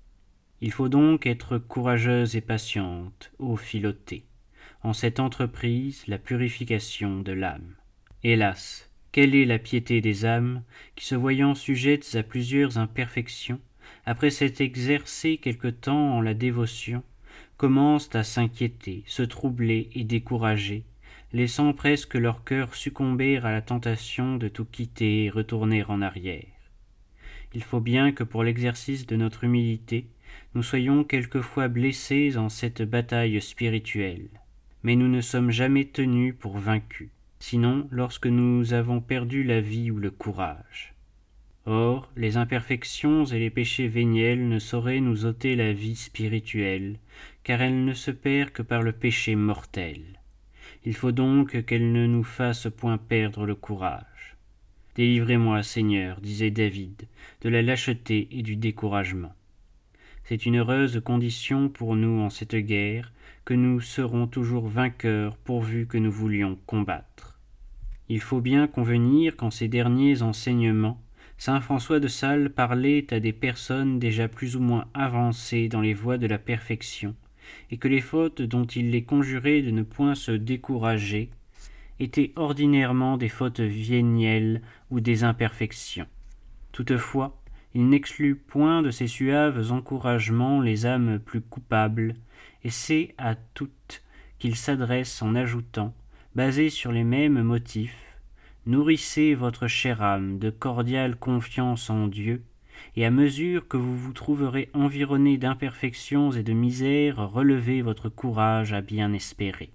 Il 0.64 0.70
faut 0.70 0.88
donc 0.88 1.26
être 1.26 1.58
courageuse 1.58 2.36
et 2.36 2.40
patiente, 2.40 3.32
ô 3.40 3.56
Philoté, 3.56 4.22
en 4.84 4.92
cette 4.92 5.18
entreprise, 5.18 6.04
la 6.06 6.18
purification 6.18 7.18
de 7.18 7.32
l'âme. 7.32 7.74
Hélas, 8.22 8.88
quelle 9.10 9.34
est 9.34 9.44
la 9.44 9.58
piété 9.58 10.00
des 10.00 10.24
âmes 10.24 10.62
qui, 10.94 11.04
se 11.04 11.16
voyant 11.16 11.56
sujettes 11.56 12.14
à 12.14 12.22
plusieurs 12.22 12.78
imperfections, 12.78 13.58
après 14.06 14.30
s'être 14.30 14.60
exercées 14.60 15.36
quelque 15.38 15.66
temps 15.66 16.16
en 16.16 16.20
la 16.20 16.32
dévotion, 16.32 17.02
commencent 17.56 18.14
à 18.14 18.22
s'inquiéter, 18.22 19.02
se 19.08 19.24
troubler 19.24 19.90
et 19.96 20.04
décourager, 20.04 20.84
laissant 21.32 21.72
presque 21.72 22.14
leur 22.14 22.44
cœur 22.44 22.76
succomber 22.76 23.38
à 23.38 23.50
la 23.50 23.62
tentation 23.62 24.36
de 24.36 24.46
tout 24.46 24.66
quitter 24.66 25.24
et 25.24 25.30
retourner 25.30 25.82
en 25.82 26.02
arrière. 26.02 26.46
Il 27.52 27.64
faut 27.64 27.80
bien 27.80 28.12
que 28.12 28.22
pour 28.22 28.44
l'exercice 28.44 29.06
de 29.06 29.16
notre 29.16 29.42
humilité, 29.42 30.06
nous 30.54 30.62
soyons 30.62 31.02
quelquefois 31.02 31.68
blessés 31.68 32.36
en 32.36 32.48
cette 32.48 32.82
bataille 32.82 33.40
spirituelle, 33.40 34.28
mais 34.82 34.96
nous 34.96 35.08
ne 35.08 35.20
sommes 35.20 35.50
jamais 35.50 35.86
tenus 35.86 36.34
pour 36.38 36.58
vaincus, 36.58 37.08
sinon 37.38 37.88
lorsque 37.90 38.26
nous 38.26 38.74
avons 38.74 39.00
perdu 39.00 39.44
la 39.44 39.60
vie 39.60 39.90
ou 39.90 39.98
le 39.98 40.10
courage. 40.10 40.92
Or, 41.64 42.10
les 42.16 42.36
imperfections 42.36 43.24
et 43.24 43.38
les 43.38 43.50
péchés 43.50 43.88
véniels 43.88 44.48
ne 44.48 44.58
sauraient 44.58 45.00
nous 45.00 45.24
ôter 45.24 45.54
la 45.54 45.72
vie 45.72 45.96
spirituelle, 45.96 46.98
car 47.44 47.62
elle 47.62 47.84
ne 47.84 47.94
se 47.94 48.10
perd 48.10 48.50
que 48.50 48.62
par 48.62 48.82
le 48.82 48.92
péché 48.92 49.36
mortel. 49.36 50.02
Il 50.84 50.94
faut 50.94 51.12
donc 51.12 51.64
qu'elle 51.64 51.92
ne 51.92 52.06
nous 52.06 52.24
fasse 52.24 52.68
point 52.76 52.98
perdre 52.98 53.46
le 53.46 53.54
courage. 53.54 54.36
Délivrez-moi, 54.96 55.62
Seigneur, 55.62 56.20
disait 56.20 56.50
David, 56.50 57.06
de 57.42 57.48
la 57.48 57.62
lâcheté 57.62 58.28
et 58.32 58.42
du 58.42 58.56
découragement. 58.56 59.32
C'est 60.32 60.46
une 60.46 60.56
heureuse 60.56 61.02
condition 61.04 61.68
pour 61.68 61.94
nous 61.94 62.22
en 62.22 62.30
cette 62.30 62.56
guerre 62.56 63.12
que 63.44 63.52
nous 63.52 63.82
serons 63.82 64.26
toujours 64.26 64.66
vainqueurs 64.66 65.36
pourvu 65.36 65.86
que 65.86 65.98
nous 65.98 66.10
voulions 66.10 66.58
combattre. 66.64 67.38
Il 68.08 68.18
faut 68.18 68.40
bien 68.40 68.66
convenir 68.66 69.36
qu'en 69.36 69.50
ces 69.50 69.68
derniers 69.68 70.22
enseignements 70.22 70.98
Saint 71.36 71.60
François 71.60 72.00
de 72.00 72.08
Sales 72.08 72.48
parlait 72.48 73.12
à 73.12 73.20
des 73.20 73.34
personnes 73.34 73.98
déjà 73.98 74.26
plus 74.26 74.56
ou 74.56 74.60
moins 74.60 74.86
avancées 74.94 75.68
dans 75.68 75.82
les 75.82 75.92
voies 75.92 76.16
de 76.16 76.26
la 76.26 76.38
perfection, 76.38 77.14
et 77.70 77.76
que 77.76 77.88
les 77.88 78.00
fautes 78.00 78.40
dont 78.40 78.64
il 78.64 78.90
les 78.90 79.04
conjurait 79.04 79.60
de 79.60 79.70
ne 79.70 79.82
point 79.82 80.14
se 80.14 80.32
décourager 80.32 81.28
étaient 82.00 82.32
ordinairement 82.36 83.18
des 83.18 83.28
fautes 83.28 83.60
vénielles 83.60 84.62
ou 84.90 85.00
des 85.00 85.24
imperfections. 85.24 86.08
Toutefois, 86.72 87.41
il 87.74 87.88
n'exclut 87.88 88.34
point 88.34 88.82
de 88.82 88.90
ces 88.90 89.06
suaves 89.06 89.72
encouragements 89.72 90.60
les 90.60 90.86
âmes 90.86 91.18
plus 91.18 91.40
coupables, 91.40 92.14
et 92.64 92.70
c'est 92.70 93.14
à 93.18 93.34
toutes 93.34 94.02
qu'il 94.38 94.56
s'adresse 94.56 95.22
en 95.22 95.34
ajoutant 95.34 95.94
basés 96.34 96.70
sur 96.70 96.92
les 96.92 97.04
mêmes 97.04 97.42
motifs, 97.42 98.18
nourrissez 98.66 99.34
votre 99.34 99.66
chère 99.66 100.02
âme 100.02 100.38
de 100.38 100.50
cordiale 100.50 101.16
confiance 101.16 101.90
en 101.90 102.06
Dieu, 102.06 102.42
et 102.96 103.04
à 103.04 103.10
mesure 103.10 103.68
que 103.68 103.76
vous 103.76 103.96
vous 103.96 104.12
trouverez 104.12 104.70
environné 104.74 105.38
d'imperfections 105.38 106.32
et 106.32 106.42
de 106.42 106.52
misères, 106.52 107.30
relevez 107.30 107.82
votre 107.82 108.08
courage 108.08 108.72
à 108.72 108.80
bien 108.80 109.12
espérer. 109.12 109.70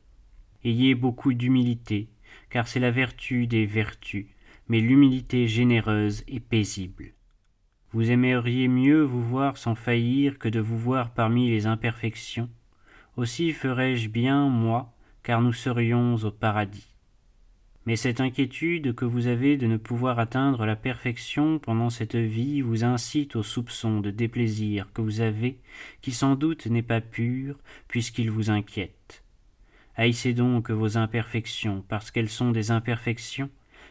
Ayez 0.64 0.96
beaucoup 0.96 1.34
d'humilité, 1.34 2.10
car 2.50 2.68
c'est 2.68 2.80
la 2.80 2.92
vertu 2.92 3.48
des 3.48 3.66
vertus, 3.66 4.28
mais 4.68 4.82
l'humilité 4.82 5.48
généreuse 5.48 6.24
et 6.28 6.40
paisible. 6.40 7.14
Vous 7.98 8.12
aimeriez 8.12 8.68
mieux 8.68 9.02
vous 9.02 9.24
voir 9.24 9.58
sans 9.58 9.74
faillir 9.74 10.38
que 10.38 10.50
de 10.50 10.60
vous 10.60 10.78
voir 10.78 11.16
parmi 11.16 11.50
les 11.50 11.66
imperfections. 11.66 12.48
Aussi 13.16 13.54
ferais-je 13.54 14.08
bien, 14.08 14.50
moi, 14.50 14.94
car 15.24 15.42
nous 15.42 15.52
serions 15.52 16.14
au 16.14 16.30
paradis. 16.30 16.94
Mais 17.88 17.96
cette 17.96 18.22
inquiétude 18.22 18.94
que 18.94 19.04
vous 19.04 19.26
avez 19.26 19.58
de 19.58 19.66
ne 19.66 19.78
pouvoir 19.78 20.20
atteindre 20.20 20.68
la 20.68 20.76
perfection 20.76 21.58
pendant 21.58 21.90
cette 21.90 22.16
vie 22.16 22.62
vous 22.62 22.84
incite 22.84 23.36
au 23.36 23.42
soupçon 23.42 24.00
de 24.00 24.12
déplaisir 24.12 24.94
que 24.94 25.02
vous 25.02 25.22
avez, 25.22 25.58
qui 26.04 26.12
sans 26.12 26.36
doute 26.36 26.68
n'est 26.68 26.84
pas 26.84 27.02
pur, 27.02 27.58
puisqu'il 27.88 28.30
vous 28.30 28.52
inquiète. 28.52 29.24
Haïssez 29.96 30.36
donc 30.36 30.70
vos 30.70 31.00
imperfections 31.00 31.84
parce 31.90 32.12
qu'elles 32.12 32.30
sont 32.30 32.52
des 32.52 32.70
imperfections, 32.70 33.50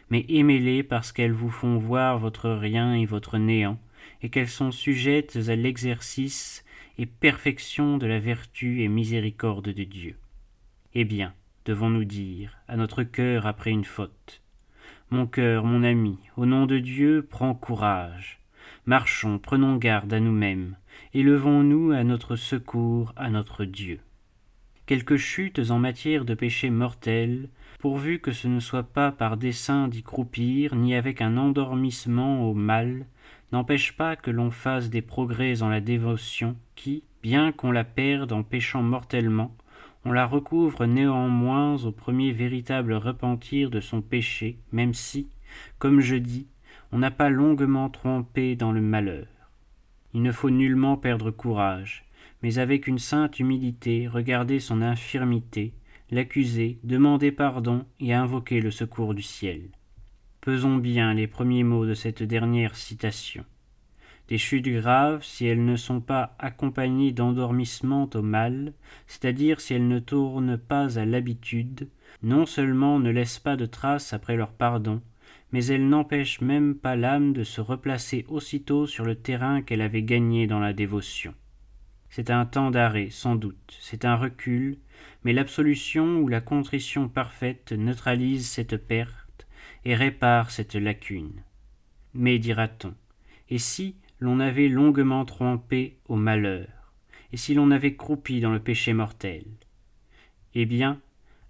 mais 0.09 0.25
aimez-les 0.29 0.83
parce 0.83 1.11
qu'elles 1.11 1.33
vous 1.33 1.49
font 1.49 1.77
voir 1.77 2.19
votre 2.19 2.49
rien 2.49 2.93
et 2.93 3.05
votre 3.05 3.37
néant, 3.37 3.77
et 4.21 4.29
qu'elles 4.29 4.47
sont 4.47 4.71
sujettes 4.71 5.37
à 5.47 5.55
l'exercice 5.55 6.63
et 6.97 7.05
perfection 7.05 7.97
de 7.97 8.07
la 8.07 8.19
vertu 8.19 8.81
et 8.81 8.87
miséricorde 8.87 9.69
de 9.69 9.83
Dieu. 9.83 10.15
Eh 10.93 11.05
bien, 11.05 11.33
devons-nous 11.65 12.05
dire, 12.05 12.57
à 12.67 12.75
notre 12.77 13.03
cœur 13.03 13.45
après 13.45 13.71
une 13.71 13.85
faute. 13.85 14.41
Mon 15.09 15.27
cœur, 15.27 15.63
mon 15.63 15.83
ami, 15.83 16.17
au 16.35 16.45
nom 16.45 16.65
de 16.65 16.79
Dieu, 16.79 17.25
prends 17.29 17.53
courage. 17.53 18.39
Marchons, 18.85 19.37
prenons 19.37 19.75
garde 19.75 20.13
à 20.13 20.19
nous-mêmes, 20.19 20.75
élevons-nous 21.13 21.91
à 21.91 22.03
notre 22.03 22.35
secours, 22.35 23.13
à 23.15 23.29
notre 23.29 23.65
Dieu. 23.65 23.99
Quelques 24.85 25.17
chutes 25.17 25.69
en 25.69 25.79
matière 25.79 26.23
de 26.23 26.33
péché 26.33 26.69
mortel, 26.69 27.49
pourvu 27.79 28.19
que 28.19 28.31
ce 28.31 28.47
ne 28.47 28.61
soit 28.61 28.83
pas 28.83 29.11
par 29.11 29.35
dessein 29.35 29.89
d'y 29.89 30.03
croupir, 30.03 30.75
ni 30.75 30.95
avec 30.95 31.21
un 31.21 31.35
endormissement 31.37 32.49
au 32.49 32.53
mal, 32.53 33.05
n'empêchent 33.51 33.95
pas 33.95 34.15
que 34.15 34.31
l'on 34.31 34.51
fasse 34.51 34.89
des 34.89 35.01
progrès 35.01 35.61
en 35.61 35.69
la 35.69 35.81
dévotion, 35.81 36.55
qui, 36.75 37.03
bien 37.21 37.51
qu'on 37.51 37.71
la 37.71 37.83
perde 37.83 38.31
en 38.31 38.43
péchant 38.43 38.83
mortellement, 38.83 39.55
on 40.05 40.11
la 40.11 40.25
recouvre 40.25 40.85
néanmoins 40.85 41.75
au 41.83 41.91
premier 41.91 42.31
véritable 42.31 42.93
repentir 42.93 43.69
de 43.69 43.79
son 43.79 44.01
péché, 44.01 44.57
même 44.71 44.93
si, 44.93 45.27
comme 45.79 45.99
je 45.99 46.15
dis, 46.15 46.47
on 46.91 46.99
n'a 46.99 47.11
pas 47.11 47.29
longuement 47.29 47.89
trompé 47.89 48.55
dans 48.55 48.71
le 48.71 48.81
malheur. 48.81 49.27
Il 50.13 50.21
ne 50.21 50.31
faut 50.31 50.49
nullement 50.49 50.97
perdre 50.97 51.31
courage, 51.31 52.05
mais 52.41 52.59
avec 52.59 52.87
une 52.87 52.99
sainte 52.99 53.39
humilité 53.39 54.07
regarder 54.07 54.59
son 54.59 54.81
infirmité, 54.81 55.73
l'accuser, 56.11 56.79
demander 56.83 57.31
pardon 57.31 57.85
et 57.99 58.13
invoquer 58.13 58.61
le 58.61 58.71
secours 58.71 59.13
du 59.13 59.21
ciel. 59.21 59.69
Pesons 60.47 60.77
bien 60.77 61.13
les 61.13 61.27
premiers 61.27 61.65
mots 61.65 61.85
de 61.85 61.93
cette 61.93 62.23
dernière 62.23 62.77
citation. 62.77 63.43
Des 64.29 64.37
chutes 64.37 64.69
graves, 64.69 65.21
si 65.21 65.45
elles 65.45 65.65
ne 65.65 65.75
sont 65.75 65.99
pas 65.99 66.37
accompagnées 66.39 67.11
d'endormissement 67.11 68.09
au 68.13 68.21
mal, 68.21 68.71
c'est-à-dire 69.07 69.59
si 69.59 69.73
elles 69.73 69.89
ne 69.89 69.99
tournent 69.99 70.57
pas 70.57 70.99
à 70.99 71.03
l'habitude, 71.03 71.89
non 72.23 72.45
seulement 72.45 72.97
ne 72.97 73.09
laissent 73.09 73.39
pas 73.39 73.57
de 73.57 73.65
traces 73.65 74.13
après 74.13 74.37
leur 74.37 74.53
pardon, 74.53 75.01
mais 75.51 75.65
elles 75.65 75.89
n'empêchent 75.89 76.39
même 76.39 76.75
pas 76.75 76.95
l'âme 76.95 77.33
de 77.33 77.43
se 77.43 77.59
replacer 77.59 78.25
aussitôt 78.29 78.87
sur 78.87 79.03
le 79.03 79.15
terrain 79.15 79.61
qu'elle 79.61 79.81
avait 79.81 80.03
gagné 80.03 80.47
dans 80.47 80.61
la 80.61 80.71
dévotion. 80.71 81.33
C'est 82.09 82.29
un 82.29 82.45
temps 82.45 82.71
d'arrêt, 82.71 83.09
sans 83.09 83.35
doute, 83.35 83.77
c'est 83.81 84.05
un 84.05 84.15
recul, 84.15 84.77
mais 85.25 85.33
l'absolution 85.33 86.19
ou 86.19 86.29
la 86.29 86.39
contrition 86.39 87.09
parfaite 87.09 87.73
neutralise 87.73 88.47
cette 88.47 88.77
perte 88.77 89.26
et 89.87 89.95
répare 89.95 90.51
cette 90.51 90.75
lacune. 90.75 91.43
Mais, 92.13 92.39
dira-t-on, 92.39 92.93
et 93.49 93.57
si, 93.57 93.95
l'on 94.19 94.41
avait 94.41 94.67
longuement 94.67 95.23
trompé 95.23 95.95
au 96.09 96.17
malheur, 96.17 96.67
et 97.31 97.37
si 97.37 97.53
l'on 97.53 97.71
avait 97.71 97.95
croupi 97.95 98.41
dans 98.41 98.51
le 98.51 98.59
péché 98.59 98.91
mortel? 98.91 99.45
Eh 100.55 100.65
bien, 100.65 100.99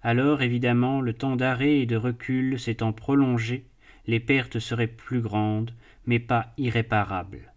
alors 0.04 0.44
évidemment 0.44 1.02
le 1.02 1.14
temps 1.14 1.36
d'arrêt 1.36 1.80
et 1.80 1.88
de 1.88 1.96
recul 1.96 2.60
s'étant 2.60 2.94
prolongé, 2.94 3.66
les 4.06 4.20
pertes 4.20 4.60
seraient 4.60 4.86
plus 4.86 5.22
grandes, 5.22 5.74
mais 6.06 6.20
pas 6.20 6.54
irréparables. 6.60 7.54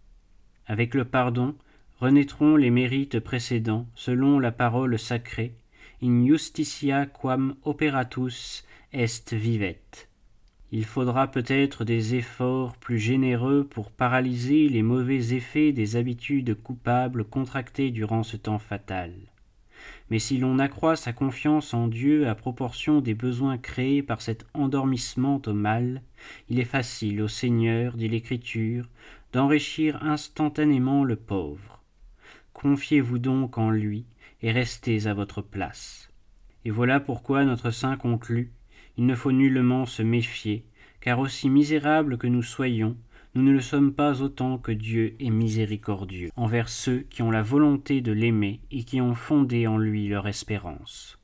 Avec 0.65 0.95
le 0.95 1.05
pardon, 1.05 1.53
renaîtront 1.99 2.55
les 2.55 2.71
mérites 2.71 3.19
précédents, 3.19 3.85
selon 3.93 4.39
la 4.39 4.51
parole 4.51 4.97
sacrée, 4.97 5.53
in 6.01 6.25
justitia 6.25 7.05
quam 7.05 7.55
operatus 7.65 8.65
est 8.93 9.31
vivet. 9.31 9.79
Il 10.73 10.85
faudra 10.85 11.27
peut-être 11.27 11.83
des 11.83 12.15
efforts 12.15 12.77
plus 12.77 12.97
généreux 12.97 13.67
pour 13.69 13.91
paralyser 13.91 14.69
les 14.69 14.83
mauvais 14.83 15.33
effets 15.33 15.73
des 15.73 15.97
habitudes 15.97 16.55
coupables 16.55 17.25
contractées 17.25 17.91
durant 17.91 18.23
ce 18.23 18.37
temps 18.37 18.59
fatal. 18.59 19.11
Mais 20.09 20.19
si 20.19 20.37
l'on 20.37 20.59
accroît 20.59 20.95
sa 20.95 21.11
confiance 21.11 21.73
en 21.73 21.89
Dieu 21.89 22.29
à 22.29 22.35
proportion 22.35 23.01
des 23.01 23.13
besoins 23.13 23.57
créés 23.57 24.01
par 24.01 24.21
cet 24.21 24.45
endormissement 24.53 25.41
au 25.45 25.53
mal, 25.53 26.03
il 26.49 26.59
est 26.59 26.65
facile 26.65 27.21
au 27.21 27.27
Seigneur, 27.27 27.97
dit 27.97 28.07
l'Écriture, 28.07 28.87
d'enrichir 29.33 30.01
instantanément 30.03 31.03
le 31.03 31.17
pauvre. 31.17 31.81
Confiez-vous 32.53 33.19
donc 33.19 33.57
en 33.57 33.71
lui 33.71 34.05
et 34.41 34.51
restez 34.53 35.07
à 35.07 35.13
votre 35.13 35.41
place. 35.41 36.09
Et 36.63 36.69
voilà 36.69 37.01
pourquoi 37.01 37.43
notre 37.43 37.71
saint 37.71 37.97
conclut 37.97 38.51
il 38.97 39.05
ne 39.05 39.15
faut 39.15 39.31
nullement 39.31 39.85
se 39.85 40.03
méfier, 40.03 40.65
car 40.99 41.19
aussi 41.19 41.49
misérables 41.49 42.17
que 42.17 42.27
nous 42.27 42.43
soyons, 42.43 42.95
nous 43.33 43.43
ne 43.43 43.51
le 43.51 43.61
sommes 43.61 43.93
pas 43.93 44.21
autant 44.21 44.57
que 44.57 44.71
Dieu 44.71 45.15
est 45.19 45.29
miséricordieux 45.29 46.29
envers 46.35 46.67
ceux 46.67 46.99
qui 47.09 47.21
ont 47.21 47.31
la 47.31 47.41
volonté 47.41 48.01
de 48.01 48.11
l'aimer 48.11 48.59
et 48.71 48.83
qui 48.83 48.99
ont 48.99 49.15
fondé 49.15 49.67
en 49.67 49.77
lui 49.77 50.07
leur 50.09 50.27
espérance. 50.27 51.17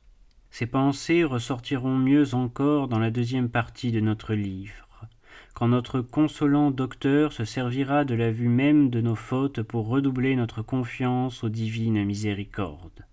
Ces 0.49 0.67
pensées 0.67 1.23
ressortiront 1.23 1.97
mieux 1.97 2.33
encore 2.33 2.87
dans 2.87 2.99
la 2.99 3.11
deuxième 3.11 3.49
partie 3.49 3.91
de 3.91 3.99
notre 3.99 4.33
livre, 4.33 5.07
quand 5.53 5.67
notre 5.67 6.01
consolant 6.01 6.71
docteur 6.71 7.33
se 7.33 7.43
servira 7.43 8.05
de 8.05 8.15
la 8.15 8.31
vue 8.31 8.47
même 8.47 8.89
de 8.89 9.01
nos 9.01 9.15
fautes 9.15 9.61
pour 9.61 9.87
redoubler 9.87 10.35
notre 10.35 10.61
confiance 10.61 11.43
aux 11.43 11.49
divines 11.49 12.05
miséricordes 12.05 13.06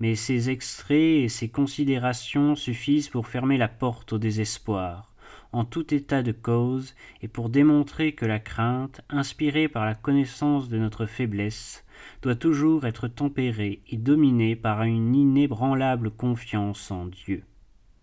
mais 0.00 0.14
ces 0.16 0.48
extraits 0.48 1.24
et 1.24 1.28
ces 1.28 1.48
considérations 1.48 2.56
suffisent 2.56 3.10
pour 3.10 3.28
fermer 3.28 3.58
la 3.58 3.68
porte 3.68 4.14
au 4.14 4.18
désespoir, 4.18 5.12
en 5.52 5.64
tout 5.64 5.94
état 5.94 6.22
de 6.22 6.32
cause, 6.32 6.94
et 7.22 7.28
pour 7.28 7.50
démontrer 7.50 8.12
que 8.12 8.24
la 8.26 8.38
crainte, 8.38 9.02
inspirée 9.10 9.68
par 9.68 9.84
la 9.84 9.94
connaissance 9.94 10.68
de 10.68 10.78
notre 10.78 11.06
faiblesse, 11.06 11.84
doit 12.22 12.34
toujours 12.34 12.86
être 12.86 13.08
tempérée 13.08 13.82
et 13.88 13.96
dominée 13.96 14.56
par 14.56 14.82
une 14.82 15.14
inébranlable 15.14 16.10
confiance 16.10 16.90
en 16.90 17.06
Dieu. 17.06 17.44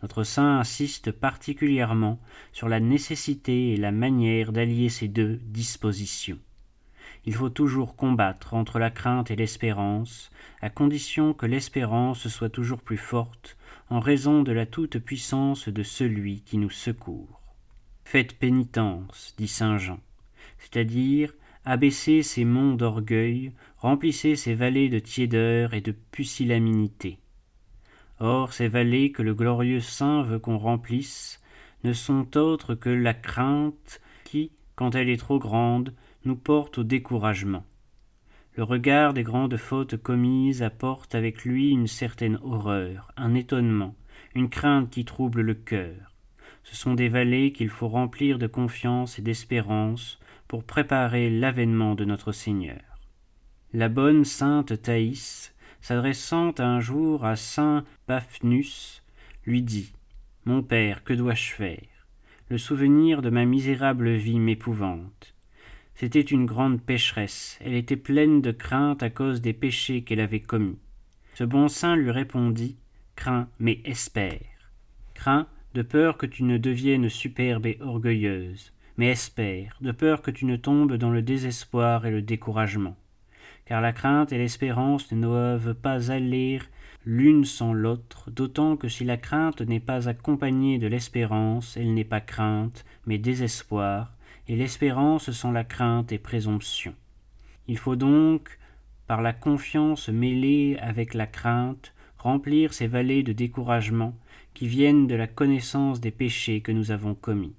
Notre 0.04 0.24
saint 0.24 0.60
insiste 0.60 1.12
particulièrement 1.12 2.20
sur 2.52 2.70
la 2.70 2.80
nécessité 2.80 3.74
et 3.74 3.78
la 3.78 3.92
manière 3.92 4.52
d'allier 4.52 4.90
ces 4.90 5.08
deux 5.08 5.38
dispositions. 5.38 6.38
Il 7.28 7.36
faut 7.36 7.50
toujours 7.50 7.98
combattre 7.98 8.54
entre 8.54 8.80
la 8.80 8.90
crainte 8.90 9.32
et 9.32 9.36
l'espérance, 9.36 10.32
à 10.62 10.70
condition 10.70 11.34
que 11.34 11.46
l'espérance 11.46 12.30
soit 12.30 12.50
toujours 12.50 12.82
plus 12.82 12.98
forte, 12.98 13.58
en 13.90 14.00
raison 14.00 14.44
de 14.44 14.54
la 14.54 14.66
toute-puissance 14.66 15.68
de 15.68 15.84
celui 15.84 16.40
qui 16.40 16.58
nous 16.58 16.70
secourt. 16.70 17.42
Faites 18.06 18.40
pénitence, 18.40 19.36
dit 19.38 19.50
saint 19.50 19.78
Jean, 19.78 20.00
c'est-à-dire 20.58 21.34
abaissez 21.66 22.24
ces 22.24 22.46
monts 22.46 22.76
d'orgueil, 22.76 23.52
remplissez 23.76 24.38
ces 24.38 24.56
vallées 24.56 24.88
de 24.88 25.00
tiédeur 25.00 25.74
et 25.74 25.82
de 25.82 25.92
pusillanimité. 25.92 27.20
Or, 28.22 28.54
ces 28.54 28.70
vallées 28.70 29.12
que 29.12 29.22
le 29.22 29.34
glorieux 29.34 29.82
saint 29.82 30.22
veut 30.22 30.40
qu'on 30.40 30.58
remplisse 30.58 31.42
ne 31.84 31.92
sont 31.92 32.38
autres 32.38 32.74
que 32.74 32.90
la 32.90 33.14
crainte 33.14 34.00
qui, 34.24 34.54
quand 34.76 34.96
elle 34.96 35.10
est 35.10 35.18
trop 35.18 35.40
grande, 35.40 35.94
nous 36.28 36.36
porte 36.36 36.78
au 36.78 36.84
découragement. 36.84 37.66
Le 38.58 38.64
regard 38.64 39.14
des 39.14 39.24
grandes 39.24 39.56
fautes 39.56 39.96
commises 39.96 40.62
apporte 40.62 41.16
avec 41.16 41.46
lui 41.46 41.70
une 41.70 41.88
certaine 41.88 42.38
horreur, 42.44 43.12
un 43.16 43.34
étonnement, 43.34 43.96
une 44.36 44.50
crainte 44.50 44.90
qui 44.90 45.06
trouble 45.06 45.42
le 45.42 45.54
cœur. 45.54 46.14
Ce 46.64 46.76
sont 46.76 46.96
des 46.96 47.08
vallées 47.08 47.54
qu'il 47.54 47.70
faut 47.70 47.88
remplir 47.88 48.40
de 48.40 48.48
confiance 48.48 49.18
et 49.18 49.22
d'espérance 49.22 50.20
pour 50.50 50.66
préparer 50.66 51.30
l'avènement 51.30 51.96
de 51.96 52.04
notre 52.04 52.34
Seigneur. 52.34 52.82
La 53.72 53.88
bonne 53.88 54.26
sainte 54.26 54.82
Thaïs, 54.82 55.56
s'adressant 55.80 56.54
un 56.58 56.82
jour 56.82 57.24
à 57.24 57.38
saint 57.38 57.86
Paphnus, 58.06 59.02
lui 59.46 59.62
dit 59.62 59.94
Mon 60.44 60.62
père, 60.62 61.06
que 61.06 61.14
dois-je 61.14 61.54
faire? 61.54 62.08
Le 62.50 62.58
souvenir 62.58 63.22
de 63.22 63.30
ma 63.30 63.46
misérable 63.46 64.12
vie 64.16 64.40
m'épouvante. 64.40 65.37
C'était 66.00 66.22
une 66.22 66.46
grande 66.46 66.80
pécheresse, 66.80 67.58
elle 67.60 67.74
était 67.74 67.96
pleine 67.96 68.40
de 68.40 68.52
crainte 68.52 69.02
à 69.02 69.10
cause 69.10 69.42
des 69.42 69.54
péchés 69.54 70.04
qu'elle 70.04 70.20
avait 70.20 70.42
commis. 70.42 70.78
Ce 71.34 71.44
bon 71.44 71.68
saint 71.70 71.96
lui 71.96 72.12
répondit 72.12 72.78
Crains, 73.16 73.48
mais 73.58 73.82
espère. 73.84 74.46
Crains, 75.16 75.48
de 75.74 75.82
peur 75.82 76.18
que 76.18 76.28
tu 76.28 76.44
ne 76.44 76.60
deviennes 76.60 77.10
superbe 77.10 77.66
et 77.66 77.80
orgueilleuse, 77.82 78.74
mais 78.98 79.08
espère, 79.08 79.76
de 79.82 79.92
peur 79.92 80.22
que 80.22 80.30
tu 80.30 80.46
ne 80.46 80.56
tombes 80.56 80.98
dans 80.98 81.10
le 81.10 81.24
désespoir 81.24 82.06
et 82.06 82.12
le 82.12 82.22
découragement. 82.22 82.96
Car 83.66 83.82
la 83.82 83.92
crainte 83.92 84.32
et 84.32 84.38
l'espérance 84.38 85.12
ne 85.12 85.20
doivent 85.20 85.74
pas 85.74 86.12
aller 86.12 86.60
l'une 87.08 87.44
sans 87.44 87.74
l'autre, 87.74 88.30
d'autant 88.30 88.78
que 88.78 88.88
si 88.88 89.04
la 89.04 89.18
crainte 89.18 89.62
n'est 89.62 89.80
pas 89.80 90.08
accompagnée 90.08 90.78
de 90.78 90.86
l'espérance, 90.86 91.76
elle 91.76 91.96
n'est 91.96 92.04
pas 92.04 92.22
crainte, 92.22 92.86
mais 93.08 93.18
désespoir, 93.18 94.17
et 94.48 94.56
l'espérance 94.56 95.32
sans 95.32 95.52
la 95.52 95.64
crainte 95.64 96.12
est 96.12 96.18
présomption. 96.18 96.94
Il 97.68 97.78
faut 97.78 97.96
donc, 97.96 98.58
par 99.08 99.22
la 99.22 99.34
confiance 99.34 100.10
mêlée 100.10 100.78
avec 100.82 101.14
la 101.14 101.28
crainte, 101.28 101.94
remplir 102.18 102.74
ces 102.74 102.88
vallées 102.88 103.24
de 103.24 103.34
découragement 103.34 104.16
qui 104.54 104.68
viennent 104.68 105.08
de 105.08 105.16
la 105.16 105.28
connaissance 105.28 106.00
des 106.00 106.12
péchés 106.12 106.62
que 106.62 106.72
nous 106.72 106.92
avons 106.92 107.14
commis. 107.14 107.56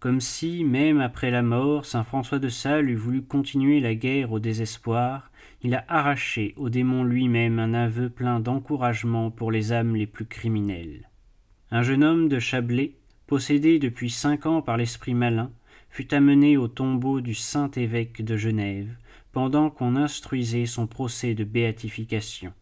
Comme 0.00 0.20
si, 0.20 0.64
même 0.64 1.00
après 1.00 1.30
la 1.30 1.42
mort, 1.42 1.84
saint 1.84 2.02
François 2.02 2.40
de 2.40 2.48
Sales 2.48 2.90
eût 2.90 2.96
voulu 2.96 3.22
continuer 3.22 3.80
la 3.80 3.94
guerre 3.94 4.32
au 4.32 4.40
désespoir, 4.40 5.30
il 5.62 5.74
a 5.74 5.84
arraché 5.86 6.54
au 6.56 6.70
démon 6.70 7.04
lui-même 7.04 7.60
un 7.60 7.74
aveu 7.74 8.10
plein 8.10 8.40
d'encouragement 8.40 9.30
pour 9.30 9.52
les 9.52 9.72
âmes 9.72 9.94
les 9.94 10.08
plus 10.08 10.26
criminelles. 10.26 11.08
Un 11.70 11.82
jeune 11.82 12.02
homme 12.02 12.28
de 12.28 12.40
Chablais, 12.40 12.96
possédé 13.28 13.78
depuis 13.78 14.10
cinq 14.10 14.46
ans 14.46 14.60
par 14.60 14.76
l'esprit 14.76 15.14
malin, 15.14 15.52
fut 15.92 16.14
amené 16.14 16.56
au 16.56 16.68
tombeau 16.68 17.20
du 17.20 17.34
saint 17.34 17.70
évêque 17.76 18.24
de 18.24 18.36
Genève, 18.38 18.96
pendant 19.30 19.68
qu'on 19.68 19.94
instruisait 19.94 20.66
son 20.66 20.86
procès 20.86 21.34
de 21.34 21.44
béatification. 21.44 22.54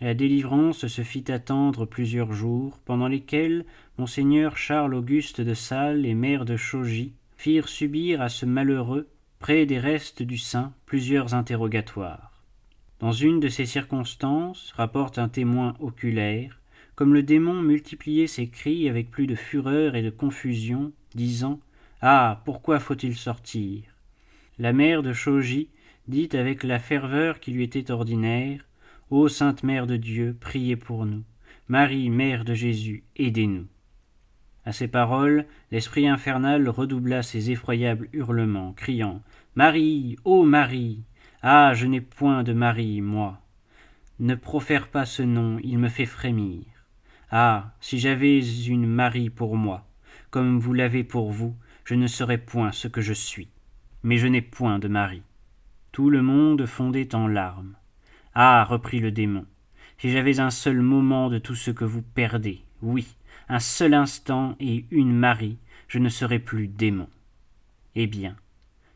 La 0.00 0.14
délivrance 0.14 0.86
se 0.86 1.02
fit 1.02 1.30
attendre 1.32 1.84
plusieurs 1.84 2.32
jours, 2.32 2.78
pendant 2.84 3.08
lesquels 3.08 3.66
monseigneur 3.98 4.56
Charles 4.56 4.94
Auguste 4.94 5.40
de 5.40 5.52
Sales 5.52 6.06
et 6.06 6.14
maire 6.14 6.44
de 6.44 6.56
Chaugy 6.56 7.12
firent 7.36 7.68
subir 7.68 8.22
à 8.22 8.28
ce 8.28 8.46
malheureux, 8.46 9.08
près 9.40 9.66
des 9.66 9.80
restes 9.80 10.22
du 10.22 10.38
saint, 10.38 10.72
plusieurs 10.86 11.34
interrogatoires. 11.34 12.40
Dans 13.00 13.12
une 13.12 13.40
de 13.40 13.48
ces 13.48 13.66
circonstances, 13.66 14.72
rapporte 14.76 15.18
un 15.18 15.28
témoin 15.28 15.74
oculaire, 15.80 16.60
comme 16.94 17.14
le 17.14 17.24
démon 17.24 17.62
multipliait 17.62 18.28
ses 18.28 18.48
cris 18.48 18.88
avec 18.88 19.10
plus 19.10 19.26
de 19.26 19.34
fureur 19.34 19.96
et 19.96 20.02
de 20.02 20.10
confusion, 20.10 20.92
disant 21.14 21.58
ah. 22.02 22.40
Pourquoi 22.44 22.78
faut 22.78 22.96
il 22.96 23.16
sortir? 23.16 23.82
La 24.58 24.72
mère 24.72 25.02
de 25.02 25.12
Chaugy 25.12 25.68
dit 26.08 26.28
avec 26.32 26.64
la 26.64 26.78
ferveur 26.78 27.40
qui 27.40 27.52
lui 27.52 27.64
était 27.64 27.90
ordinaire. 27.90 28.66
Ô 29.10 29.28
Sainte 29.28 29.62
Mère 29.62 29.86
de 29.86 29.96
Dieu, 29.96 30.36
priez 30.38 30.76
pour 30.76 31.04
nous. 31.04 31.24
Marie, 31.68 32.10
Mère 32.10 32.44
de 32.44 32.54
Jésus, 32.54 33.04
aidez-nous. 33.16 33.66
À 34.64 34.72
ces 34.72 34.88
paroles, 34.88 35.46
l'esprit 35.70 36.06
infernal 36.06 36.68
redoubla 36.68 37.22
ses 37.22 37.50
effroyables 37.50 38.08
hurlements, 38.12 38.72
criant. 38.72 39.22
Marie. 39.54 40.16
Ô 40.24 40.44
Marie. 40.44 41.02
Ah. 41.42 41.72
Je 41.74 41.86
n'ai 41.86 42.00
point 42.00 42.42
de 42.42 42.52
Marie, 42.52 43.00
moi. 43.00 43.40
Ne 44.18 44.34
profère 44.34 44.88
pas 44.88 45.06
ce 45.06 45.22
nom, 45.22 45.58
il 45.62 45.78
me 45.78 45.88
fait 45.88 46.06
frémir. 46.06 46.64
Ah. 47.30 47.72
Si 47.80 47.98
j'avais 47.98 48.40
une 48.40 48.86
Marie 48.86 49.30
pour 49.30 49.56
moi, 49.56 49.86
comme 50.30 50.58
vous 50.58 50.74
l'avez 50.74 51.04
pour 51.04 51.30
vous, 51.30 51.56
je 51.90 51.96
ne 51.96 52.06
serais 52.06 52.38
point 52.38 52.70
ce 52.70 52.86
que 52.86 53.00
je 53.00 53.12
suis. 53.12 53.48
Mais 54.04 54.16
je 54.16 54.28
n'ai 54.28 54.42
point 54.42 54.78
de 54.78 54.86
mari. 54.86 55.22
Tout 55.90 56.08
le 56.08 56.22
monde 56.22 56.64
fondait 56.66 57.16
en 57.16 57.26
larmes. 57.26 57.74
Ah. 58.32 58.62
reprit 58.62 59.00
le 59.00 59.10
démon. 59.10 59.44
Si 59.98 60.12
j'avais 60.12 60.38
un 60.38 60.50
seul 60.50 60.82
moment 60.82 61.30
de 61.30 61.38
tout 61.38 61.56
ce 61.56 61.72
que 61.72 61.84
vous 61.84 62.02
perdez, 62.02 62.62
oui, 62.80 63.08
un 63.48 63.58
seul 63.58 63.92
instant 63.92 64.54
et 64.60 64.84
une 64.92 65.12
Marie, 65.12 65.58
je 65.88 65.98
ne 65.98 66.08
serais 66.08 66.38
plus 66.38 66.68
démon. 66.68 67.08
Eh 67.96 68.06
bien, 68.06 68.36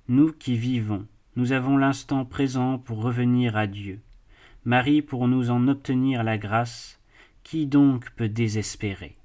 nous 0.06 0.30
qui 0.30 0.56
vivons, 0.56 1.04
nous 1.34 1.50
avons 1.50 1.76
l'instant 1.76 2.24
présent 2.24 2.78
pour 2.78 3.02
revenir 3.02 3.56
à 3.56 3.66
Dieu. 3.66 3.98
Marie 4.64 5.02
pour 5.02 5.26
nous 5.26 5.50
en 5.50 5.66
obtenir 5.66 6.22
la 6.22 6.38
grâce, 6.38 7.00
qui 7.42 7.66
donc 7.66 8.12
peut 8.12 8.28
désespérer? 8.28 9.16